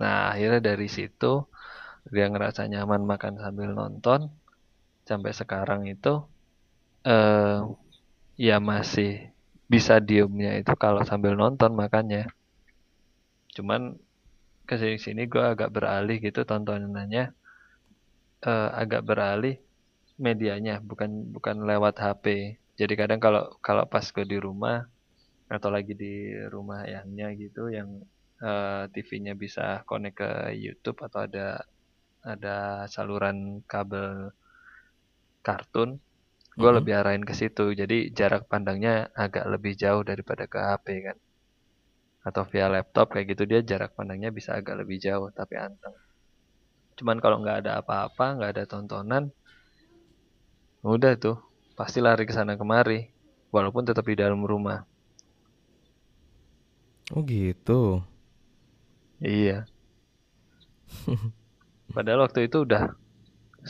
Nah, 0.02 0.18
akhirnya 0.34 0.62
dari 0.70 0.88
situ 0.98 1.32
dia 2.14 2.26
ngerasa 2.34 2.62
nyaman 2.74 3.02
makan 3.12 3.34
sambil 3.44 3.70
nonton. 3.80 4.22
Sampai 5.10 5.32
sekarang 5.42 5.82
itu 5.94 6.14
eh 7.14 7.58
ya 8.48 8.58
masih 8.72 9.10
bisa 9.74 9.96
diemnya 10.10 10.52
itu 10.62 10.74
kalau 10.84 11.02
sambil 11.10 11.34
nonton 11.42 11.72
makannya. 11.82 12.24
Cuman 13.56 13.82
ke 14.70 14.76
sini 15.06 15.24
gue 15.34 15.44
agak 15.54 15.70
beralih 15.76 16.18
gitu 16.26 16.42
tontonannya 16.50 17.24
eh, 18.52 18.70
agak 18.82 19.02
beralih 19.10 19.56
medianya 20.26 20.74
bukan 20.90 21.12
bukan 21.36 21.58
lewat 21.70 21.96
HP. 22.04 22.26
Jadi 22.80 22.94
kadang 23.02 23.20
kalau 23.26 23.44
kalau 23.68 23.84
pas 23.94 24.06
gue 24.16 24.26
di 24.34 24.38
rumah 24.48 24.78
atau 25.56 25.70
lagi 25.76 25.94
di 26.04 26.14
rumah 26.54 26.80
ayahnya 26.88 27.28
gitu 27.44 27.62
yang 27.78 27.90
eh, 28.48 28.84
TV-nya 28.94 29.34
bisa 29.44 29.66
connect 29.90 30.18
ke 30.22 30.30
YouTube 30.64 31.00
atau 31.08 31.20
ada 31.28 31.48
ada 32.34 32.58
saluran 32.96 33.38
kabel 33.72 34.32
kartun, 35.48 35.90
gue 36.62 36.72
Mhm. 36.72 36.78
lebih 36.78 36.94
arahin 37.00 37.26
ke 37.30 37.34
situ. 37.42 37.66
Jadi 37.82 37.98
jarak 38.20 38.44
pandangnya 38.52 38.94
agak 39.26 39.46
lebih 39.54 39.74
jauh 39.84 40.04
daripada 40.12 40.44
ke 40.54 40.60
HP 40.70 40.88
kan. 41.08 41.18
Atau 42.30 42.44
via 42.52 42.68
laptop 42.76 43.08
kayak 43.14 43.28
gitu 43.34 43.44
dia 43.52 43.60
jarak 43.70 43.92
pandangnya 43.98 44.30
bisa 44.38 44.50
agak 44.60 44.76
lebih 44.86 44.98
jauh 45.06 45.28
tapi 45.40 45.56
anteng. 45.68 45.96
Cuman 46.98 47.18
kalau 47.24 47.38
nggak 47.42 47.58
ada 47.66 47.72
apa-apa, 47.82 48.26
nggak 48.38 48.52
ada 48.54 48.64
tontonan, 48.72 49.24
udah 50.94 51.14
tuh 51.24 51.38
pasti 51.80 52.00
lari 52.06 52.24
ke 52.30 52.34
sana 52.38 52.54
kemari. 52.62 53.00
Walaupun 53.56 53.84
tetap 53.88 54.06
di 54.10 54.16
dalam 54.20 54.42
rumah. 54.52 54.80
Oh 57.16 57.24
gitu. 57.28 58.04
Iya. 59.22 59.68
Padahal 61.96 62.20
waktu 62.26 62.40
itu 62.48 62.58
udah 62.68 62.84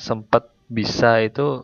sempat 0.07 0.43
bisa 0.67 1.21
itu 1.27 1.63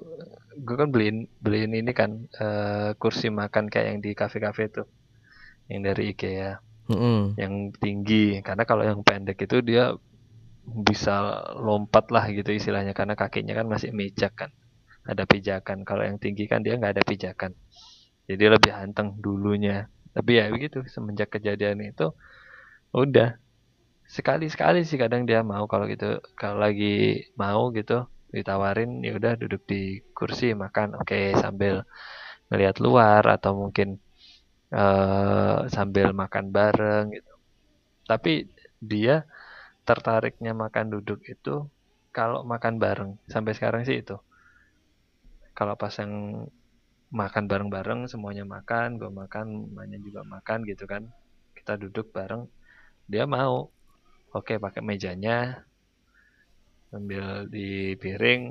gue 0.66 0.76
kan 0.82 0.90
beliin 0.94 1.18
beliin 1.44 1.74
ini 1.74 1.92
kan 2.00 2.12
eh, 2.46 2.90
kursi 3.02 3.28
makan 3.34 3.66
kayak 3.74 3.88
yang 3.96 4.00
di 4.06 4.12
kafe-kafe 4.14 4.64
tuh 4.70 4.88
yang 5.72 5.82
dari 5.88 6.14
IKEA 6.14 6.52
Mm-mm. 6.90 7.40
yang 7.42 7.54
tinggi 7.84 8.42
karena 8.46 8.64
kalau 8.70 8.84
yang 8.86 9.02
pendek 9.08 9.38
itu 9.46 9.58
dia 9.66 9.96
bisa 10.90 11.44
lompat 11.68 12.06
lah 12.16 12.26
gitu 12.32 12.52
istilahnya 12.56 12.94
karena 12.96 13.16
kakinya 13.20 13.54
kan 13.60 13.68
masih 13.68 13.92
mijak 13.92 14.34
kan 14.38 14.52
ada 15.12 15.24
pijakan. 15.32 15.78
Kalau 15.88 16.04
yang 16.08 16.18
tinggi 16.24 16.44
kan 16.52 16.60
dia 16.66 16.74
nggak 16.80 16.94
ada 17.00 17.04
pijakan. 17.12 17.52
Jadi 18.30 18.44
lebih 18.56 18.72
anteng 18.84 19.20
dulunya. 19.24 19.88
Tapi 20.16 20.32
ya 20.40 20.46
begitu 20.54 20.78
semenjak 20.94 21.30
kejadian 21.36 21.80
itu 21.92 22.06
udah. 22.96 23.30
Sekali-sekali 24.18 24.80
sih 24.90 24.98
kadang 25.04 25.24
dia 25.30 25.42
mau. 25.44 25.66
Kalau 25.72 25.86
gitu 25.94 26.20
kalau 26.40 26.58
lagi 26.66 27.24
mau 27.42 27.62
gitu 27.78 28.06
ditawarin 28.36 28.90
ya 29.06 29.14
udah 29.20 29.34
duduk 29.42 29.62
di 29.72 30.02
kursi 30.18 30.46
makan. 30.64 30.88
Oke 31.02 31.34
sambil 31.44 31.84
ngelihat 32.50 32.78
luar 32.86 33.24
atau 33.36 33.52
mungkin 33.62 33.88
eh, 34.76 35.58
sambil 35.76 36.08
makan 36.22 36.46
bareng 36.58 37.06
gitu. 37.16 37.32
Tapi 38.10 38.32
dia 38.92 39.16
tertariknya 39.88 40.52
makan 40.64 40.86
duduk 40.96 41.20
itu 41.34 41.68
kalau 42.18 42.40
makan 42.54 42.76
bareng. 42.84 43.12
Sampai 43.34 43.54
sekarang 43.58 43.84
sih 43.90 43.98
itu 44.04 44.16
kalau 45.58 45.76
pas 45.82 45.94
yang 46.02 46.14
makan 47.22 47.46
bareng-bareng 47.52 48.02
semuanya 48.12 48.44
makan 48.56 48.88
gue 49.00 49.12
makan 49.22 49.46
mamanya 49.74 49.98
juga 50.08 50.22
makan 50.34 50.60
gitu 50.72 50.84
kan. 50.92 51.04
Kita 51.58 51.74
duduk 51.84 52.08
bareng 52.16 52.44
dia 53.12 53.24
mau. 53.38 53.56
Oke 54.38 54.54
pakai 54.66 54.82
mejanya 54.90 55.38
sambil 56.92 57.26
di 57.54 57.68
piring 58.02 58.42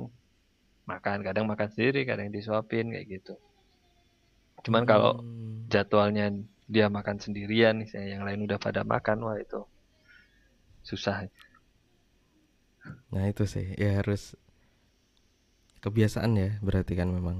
makan. 0.91 1.19
Kadang 1.27 1.45
makan 1.51 1.69
sendiri 1.73 1.99
kadang 2.09 2.29
disuapin 2.35 2.85
kayak 2.93 3.07
gitu. 3.15 3.33
Cuman 4.65 4.83
kalau 4.91 5.11
Hmm. 5.11 5.73
jadwalnya 5.73 6.25
dia 6.73 6.87
makan 6.97 7.17
sendirian 7.23 7.75
misalnya 7.81 8.09
yang 8.15 8.23
lain 8.27 8.41
udah 8.47 8.59
pada 8.65 8.81
makan 8.93 9.17
wah 9.25 9.37
itu 9.45 9.59
susah. 10.83 11.27
Nah 13.13 13.25
itu 13.31 13.43
sih. 13.53 13.65
Ya 13.81 13.89
harus 13.99 14.21
kebiasaan 15.83 16.31
ya 16.39 16.49
berarti 16.65 16.93
kan 16.99 17.09
memang. 17.11 17.37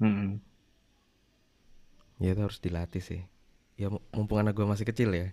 Mm-mm. 0.00 0.40
ya 2.20 2.32
itu 2.32 2.40
harus 2.44 2.60
dilatih 2.60 3.02
sih. 3.08 3.20
ya 3.80 3.88
mumpung 4.12 4.40
anak 4.40 4.56
gue 4.56 4.66
masih 4.68 4.88
kecil 4.88 5.10
ya. 5.12 5.28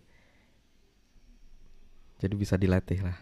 Jadi 2.21 2.35
bisa 2.39 2.55
dilatih 2.55 3.03
lah. 3.03 3.17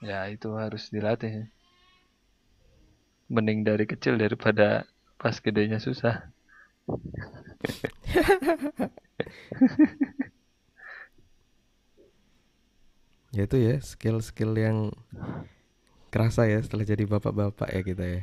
Ya 0.00 0.20
itu 0.34 0.48
harus 0.56 0.88
dilatih. 0.94 1.52
Mending 3.34 3.60
dari 3.68 3.84
kecil 3.92 4.14
daripada 4.22 4.86
pas 5.20 5.36
gedenya 5.44 5.78
susah 5.82 6.14
ya 13.36 13.44
itu 13.44 13.56
ya 13.60 13.74
skill-skill 13.84 14.52
yang 14.56 14.78
kerasa 16.08 16.48
ya 16.48 16.58
setelah 16.64 16.88
jadi 16.88 17.04
bapak-bapak 17.04 17.68
ya 17.76 17.82
kita 17.84 18.04
ya. 18.08 18.22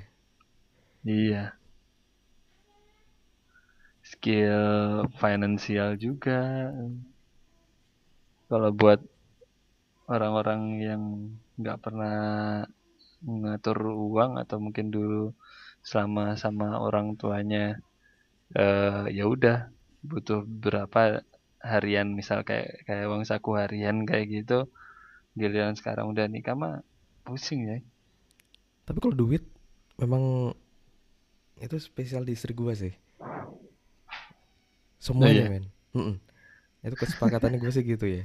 Iya. 1.06 1.44
Skill 4.02 4.66
finansial 5.22 5.90
juga. 6.02 6.74
Kalau 8.50 8.72
buat 8.74 9.00
orang-orang 10.10 10.62
yang 10.82 11.04
nggak 11.62 11.78
pernah 11.86 12.18
mengatur 13.22 13.78
uang 13.94 14.42
atau 14.42 14.58
mungkin 14.60 14.90
dulu 14.90 15.32
selama 15.86 16.36
sama 16.44 16.82
orang 16.82 17.16
tuanya 17.22 17.78
eh, 18.58 19.06
ya 19.18 19.24
udah 19.30 19.70
butuh 20.04 20.44
berapa 20.44 21.24
harian 21.64 22.12
misal 22.12 22.44
kayak 22.44 22.84
kayak 22.88 23.08
uang 23.08 23.24
saku 23.30 23.56
harian 23.62 24.04
kayak 24.10 24.28
gitu 24.44 24.68
giliran 25.34 25.74
sekarang 25.74 26.14
udah 26.14 26.30
nikah 26.30 26.54
mah 26.54 26.86
pusing 27.26 27.66
ya. 27.66 27.78
Tapi 28.86 28.98
kalau 29.02 29.16
duit 29.16 29.42
memang 29.98 30.54
itu 31.58 31.78
spesial 31.80 32.28
di 32.28 32.38
istri 32.38 32.54
gue 32.54 32.74
sih. 32.74 32.94
Semuanya 35.02 35.48
iya? 35.48 35.52
men. 35.52 35.66
Mm-mm. 35.94 36.18
itu 36.84 36.96
kesepakatannya 37.00 37.64
gue 37.64 37.72
sih 37.72 37.86
gitu 37.86 38.06
ya. 38.10 38.24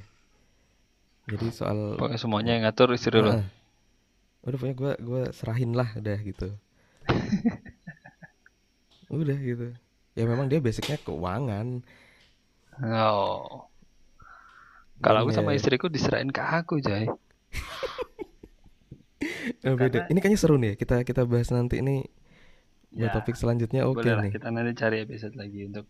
Jadi 1.29 1.53
soal 1.53 2.01
pokoknya 2.01 2.19
semuanya 2.19 2.53
yang 2.57 2.65
ngatur 2.67 2.97
istri 2.97 3.21
lo 3.21 3.37
Heeh. 3.37 3.45
udah 4.49 4.59
pokoknya 4.59 4.77
gue 4.77 4.93
gue 5.05 5.23
serahin 5.37 5.73
lah 5.77 5.89
udah 5.97 6.19
gitu. 6.23 6.49
Udah 9.09 9.41
gitu. 9.41 9.73
Ya 10.13 10.29
memang 10.29 10.53
dia 10.53 10.61
basicnya 10.61 11.01
keuangan. 11.01 11.81
Oh 12.85 13.65
kalau 14.99 15.25
aku 15.27 15.31
sama 15.31 15.55
istriku 15.55 15.87
diserahin 15.87 16.31
ke 16.35 16.43
aku 16.43 16.83
Jay 16.83 17.07
eh, 19.63 19.75
beda. 19.79 20.07
Karena 20.07 20.11
ini 20.11 20.19
kayaknya 20.23 20.39
seru 20.39 20.57
nih. 20.59 20.75
Ya, 20.75 20.77
kita 20.79 20.97
kita 21.07 21.23
bahas 21.27 21.51
nanti 21.51 21.83
ini 21.83 22.07
buat 22.95 23.11
ya 23.11 23.15
topik 23.15 23.37
selanjutnya. 23.37 23.87
Oke 23.87 24.03
boleh 24.03 24.15
lah 24.15 24.25
nih. 24.27 24.33
kita 24.35 24.49
nanti 24.51 24.73
cari 24.79 24.97
episode 25.05 25.35
lagi 25.37 25.61
untuk 25.69 25.87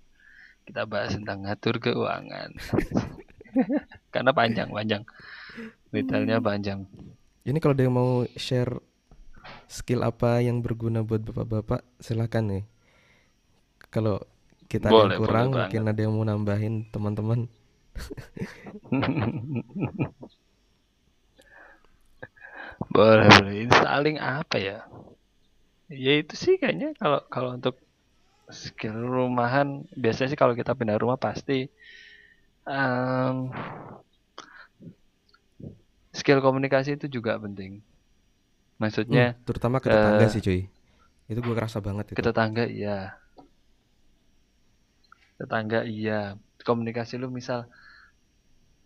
kita 0.69 0.85
bahas 0.85 1.17
tentang 1.17 1.45
ngatur 1.45 1.81
keuangan. 1.81 2.51
Karena 4.15 4.31
panjang 4.37 4.69
panjang. 4.69 5.03
Detailnya 5.89 6.39
panjang. 6.45 6.85
Ini 7.49 7.57
kalau 7.65 7.73
ada 7.73 7.85
yang 7.89 7.97
mau 7.97 8.29
share 8.37 8.77
skill 9.65 10.05
apa 10.05 10.45
yang 10.45 10.61
berguna 10.61 11.01
buat 11.01 11.25
bapak-bapak 11.25 11.81
silakan 11.97 12.45
nih. 12.53 12.65
Kalau 13.89 14.21
kita 14.69 14.93
boleh 14.93 15.17
boleh 15.17 15.19
kurang 15.25 15.49
banget. 15.49 15.61
mungkin 15.65 15.83
ada 15.89 16.01
yang 16.05 16.13
mau 16.13 16.25
nambahin 16.29 16.75
teman-teman 16.93 17.49
boleh 22.95 23.29
boleh. 23.29 23.55
Ini 23.67 23.75
saling 23.75 24.17
apa 24.23 24.57
ya? 24.59 24.79
Ya 25.89 26.13
itu 26.21 26.35
sih 26.37 26.61
kayaknya 26.61 26.93
kalau 27.01 27.21
kalau 27.33 27.51
untuk 27.57 27.81
skill 28.49 28.97
rumahan 28.97 29.85
biasanya 29.93 30.29
sih 30.33 30.41
kalau 30.41 30.57
kita 30.57 30.73
pindah 30.73 30.97
rumah 30.97 31.21
pasti 31.21 31.69
em, 32.69 33.37
skill 36.13 36.41
komunikasi 36.45 36.97
itu 37.01 37.07
juga 37.09 37.37
penting. 37.41 37.81
Hmm, 37.81 38.81
maksudnya 38.81 39.37
terutama 39.45 39.81
ke 39.81 39.89
tetangga 39.89 40.25
eh 40.25 40.31
sih 40.33 40.43
cuy. 40.45 40.61
Itu 41.29 41.41
gue 41.45 41.55
kerasa 41.57 41.79
banget 41.81 42.13
ke 42.13 42.21
itu 42.21 42.25
tetangga 42.25 42.65
iya. 42.69 43.17
Tetangga 45.39 45.81
iya. 45.89 46.37
Komunikasi 46.67 47.17
lu 47.17 47.31
misal 47.33 47.65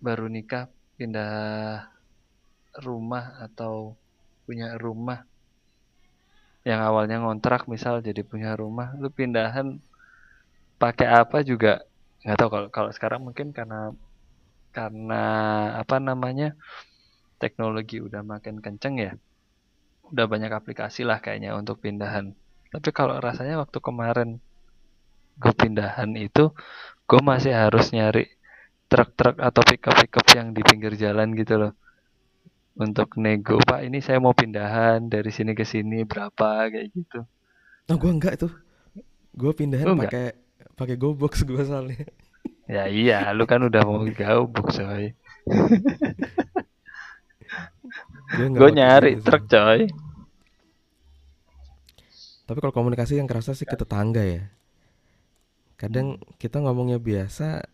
baru 0.03 0.27
nikah 0.27 0.67
pindah 0.99 1.87
rumah 2.83 3.39
atau 3.39 3.95
punya 4.43 4.75
rumah. 4.75 5.23
Yang 6.67 6.81
awalnya 6.83 7.17
ngontrak 7.23 7.71
misal 7.71 8.03
jadi 8.03 8.27
punya 8.27 8.59
rumah 8.59 8.95
lu 8.99 9.11
pindahan 9.15 9.79
pakai 10.83 11.07
apa 11.07 11.47
juga? 11.47 11.87
Nggak 12.27 12.37
tahu 12.39 12.51
kalau 12.51 12.69
kalau 12.75 12.91
sekarang 12.91 13.23
mungkin 13.23 13.55
karena 13.55 13.95
karena 14.75 15.23
apa 15.79 16.03
namanya 16.03 16.59
teknologi 17.39 18.03
udah 18.03 18.27
makin 18.27 18.59
kenceng 18.59 18.99
ya. 18.99 19.13
Udah 20.11 20.27
banyak 20.27 20.51
aplikasi 20.51 21.07
lah 21.07 21.23
kayaknya 21.23 21.55
untuk 21.55 21.79
pindahan. 21.79 22.35
Tapi 22.75 22.91
kalau 22.91 23.19
rasanya 23.23 23.63
waktu 23.63 23.79
kemarin 23.79 24.43
gue 25.39 25.55
pindahan 25.55 26.11
itu 26.19 26.53
gue 27.09 27.21
masih 27.25 27.57
harus 27.57 27.91
nyari 27.91 28.29
truk-truk 28.93 29.41
atau 29.41 29.63
pickup 29.65 29.97
pickup 29.97 30.27
yang 30.37 30.53
di 30.53 30.61
pinggir 30.61 30.93
jalan 31.01 31.33
gitu 31.33 31.57
loh. 31.57 31.73
Untuk 32.77 33.17
nego 33.17 33.57
pak 33.65 33.89
ini 33.89 34.05
saya 34.05 34.21
mau 34.21 34.37
pindahan 34.37 35.09
dari 35.09 35.33
sini 35.33 35.57
ke 35.57 35.65
sini 35.65 36.05
berapa? 36.05 36.69
Kayak 36.69 36.93
gitu. 36.93 37.25
Nah 37.89 37.97
gue 37.97 38.11
enggak 38.13 38.37
tuh. 38.37 38.53
Gue 39.33 39.57
pindahan 39.57 39.97
pakai 39.97 40.37
pakai 40.77 41.01
GoBox 41.01 41.49
gue 41.49 41.63
soalnya. 41.65 42.05
Ya 42.69 42.85
iya 42.93 43.33
lu 43.33 43.49
kan 43.49 43.65
udah 43.65 43.81
mau 43.89 44.05
gabuk 44.05 44.69
coy. 44.69 45.17
Gue 48.37 48.71
nyari 48.77 49.17
truk 49.25 49.49
coy. 49.49 49.89
Tapi 52.45 52.59
kalau 52.61 52.75
komunikasi 52.77 53.17
yang 53.17 53.29
kerasa 53.29 53.57
sih 53.57 53.65
ke 53.65 53.73
tetangga 53.73 54.21
ya. 54.21 54.53
Kadang 55.81 56.21
kita 56.37 56.61
ngomongnya 56.61 57.01
biasa 57.01 57.72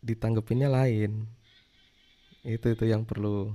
ditanggepinnya 0.00 0.68
lain. 0.72 1.28
Itu 2.44 2.72
itu 2.72 2.84
yang 2.88 3.04
perlu 3.04 3.52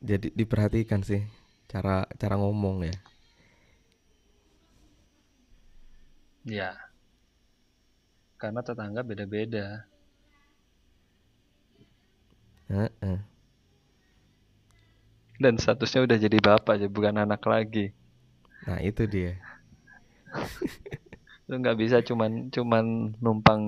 jadi 0.00 0.32
diperhatikan 0.32 1.04
sih 1.04 1.22
cara 1.70 2.08
cara 2.18 2.34
ngomong 2.40 2.88
ya. 2.88 2.96
Ya. 6.44 6.70
Karena 8.40 8.64
tetangga 8.64 9.04
beda-beda. 9.04 9.84
Heeh. 12.70 13.18
dan 15.40 15.56
statusnya 15.56 16.04
udah 16.04 16.18
jadi 16.20 16.36
bapak 16.36 16.76
aja 16.76 16.86
bukan 16.92 17.16
anak 17.16 17.40
lagi. 17.48 17.96
Nah 18.68 18.76
itu 18.84 19.08
dia 19.08 19.40
lu 21.50 21.58
nggak 21.58 21.78
bisa 21.82 21.98
cuman 22.06 22.46
cuman 22.54 23.18
numpang 23.18 23.62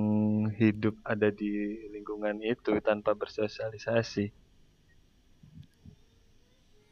hidup 0.55 0.95
ada 1.03 1.35
di 1.35 1.83
lingkungan 1.91 2.39
itu 2.39 2.79
tanpa 2.79 3.19
bersosialisasi. 3.19 4.31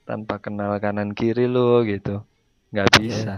Tanpa 0.02 0.42
kenal 0.42 0.74
kanan 0.82 1.14
kiri 1.14 1.46
lu 1.46 1.86
gitu. 1.86 2.26
Nggak 2.74 2.90
ya 2.90 2.98
bisa. 2.98 3.34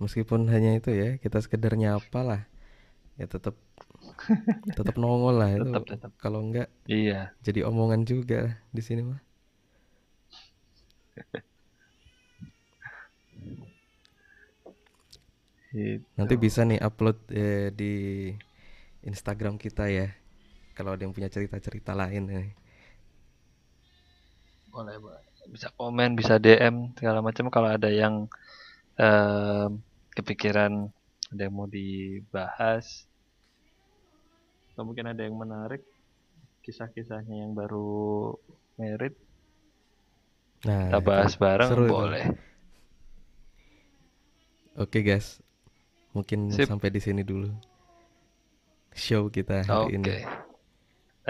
Meskipun 0.00 0.48
hanya 0.48 0.80
itu 0.80 0.88
ya 0.96 1.20
kita 1.20 1.44
sekedar 1.44 1.76
nyapa 1.76 2.24
lah. 2.24 2.42
Ya 3.20 3.28
tetap 3.28 3.52
tetap 4.72 4.96
nongol 4.96 5.44
lah 5.44 5.52
itu. 5.52 5.68
Tetap 5.68 5.84
tetap 5.92 6.12
kalau 6.16 6.40
enggak 6.40 6.72
iya. 6.88 7.36
jadi 7.44 7.68
omongan 7.68 8.08
juga 8.08 8.56
di 8.72 8.80
sini 8.80 9.04
mah 9.04 9.20
nanti 15.70 16.34
itu 16.34 16.42
bisa 16.42 16.66
nih 16.66 16.82
upload 16.82 17.18
eh, 17.30 17.70
di 17.70 17.92
Instagram 19.06 19.56
kita 19.56 19.86
ya. 19.86 20.10
Kalau 20.74 20.96
ada 20.96 21.02
yang 21.06 21.14
punya 21.14 21.30
cerita-cerita 21.30 21.92
lain 21.94 22.26
nih 22.26 22.60
boleh 24.70 24.96
boleh. 25.02 25.22
Bisa 25.50 25.68
komen 25.74 26.14
bisa 26.14 26.38
DM 26.38 26.94
segala 26.94 27.18
macam. 27.20 27.50
Kalau 27.50 27.68
ada 27.68 27.90
yang 27.90 28.30
em, 28.94 29.82
kepikiran 30.14 30.88
ada 31.30 31.42
yang 31.46 31.54
mau 31.54 31.66
dibahas 31.66 33.06
atau 34.74 34.82
mungkin 34.86 35.10
ada 35.10 35.22
yang 35.26 35.34
menarik 35.34 35.82
kisah-kisahnya 36.62 37.46
yang 37.46 37.52
baru 37.54 38.34
merit 38.78 39.14
nah 40.60 40.92
kita 40.92 40.98
bahas 41.00 41.32
bareng 41.40 41.70
seru 41.72 41.84
itu. 41.86 41.92
boleh. 41.92 42.24
Oke 44.76 45.00
guys 45.02 45.40
mungkin 46.10 46.50
sip. 46.50 46.66
sampai 46.66 46.90
di 46.90 47.00
sini 47.02 47.22
dulu 47.22 47.50
show 48.94 49.30
kita 49.30 49.62
hari 49.62 49.96
ini. 49.96 50.04
Oke 50.04 50.50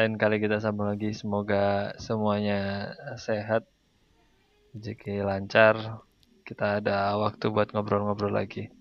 lain 0.00 0.16
kali 0.16 0.40
kita 0.40 0.64
sambung 0.64 0.88
lagi. 0.88 1.12
Semoga 1.12 1.92
semuanya 2.00 2.92
sehat. 3.20 3.68
Rezeki 4.72 5.20
lancar. 5.20 6.00
Kita 6.46 6.80
ada 6.80 7.20
waktu 7.20 7.52
buat 7.52 7.76
ngobrol-ngobrol 7.76 8.32
lagi. 8.32 8.72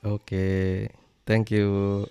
Oke, 0.00 0.88
thank 1.28 1.52
you. 1.52 2.06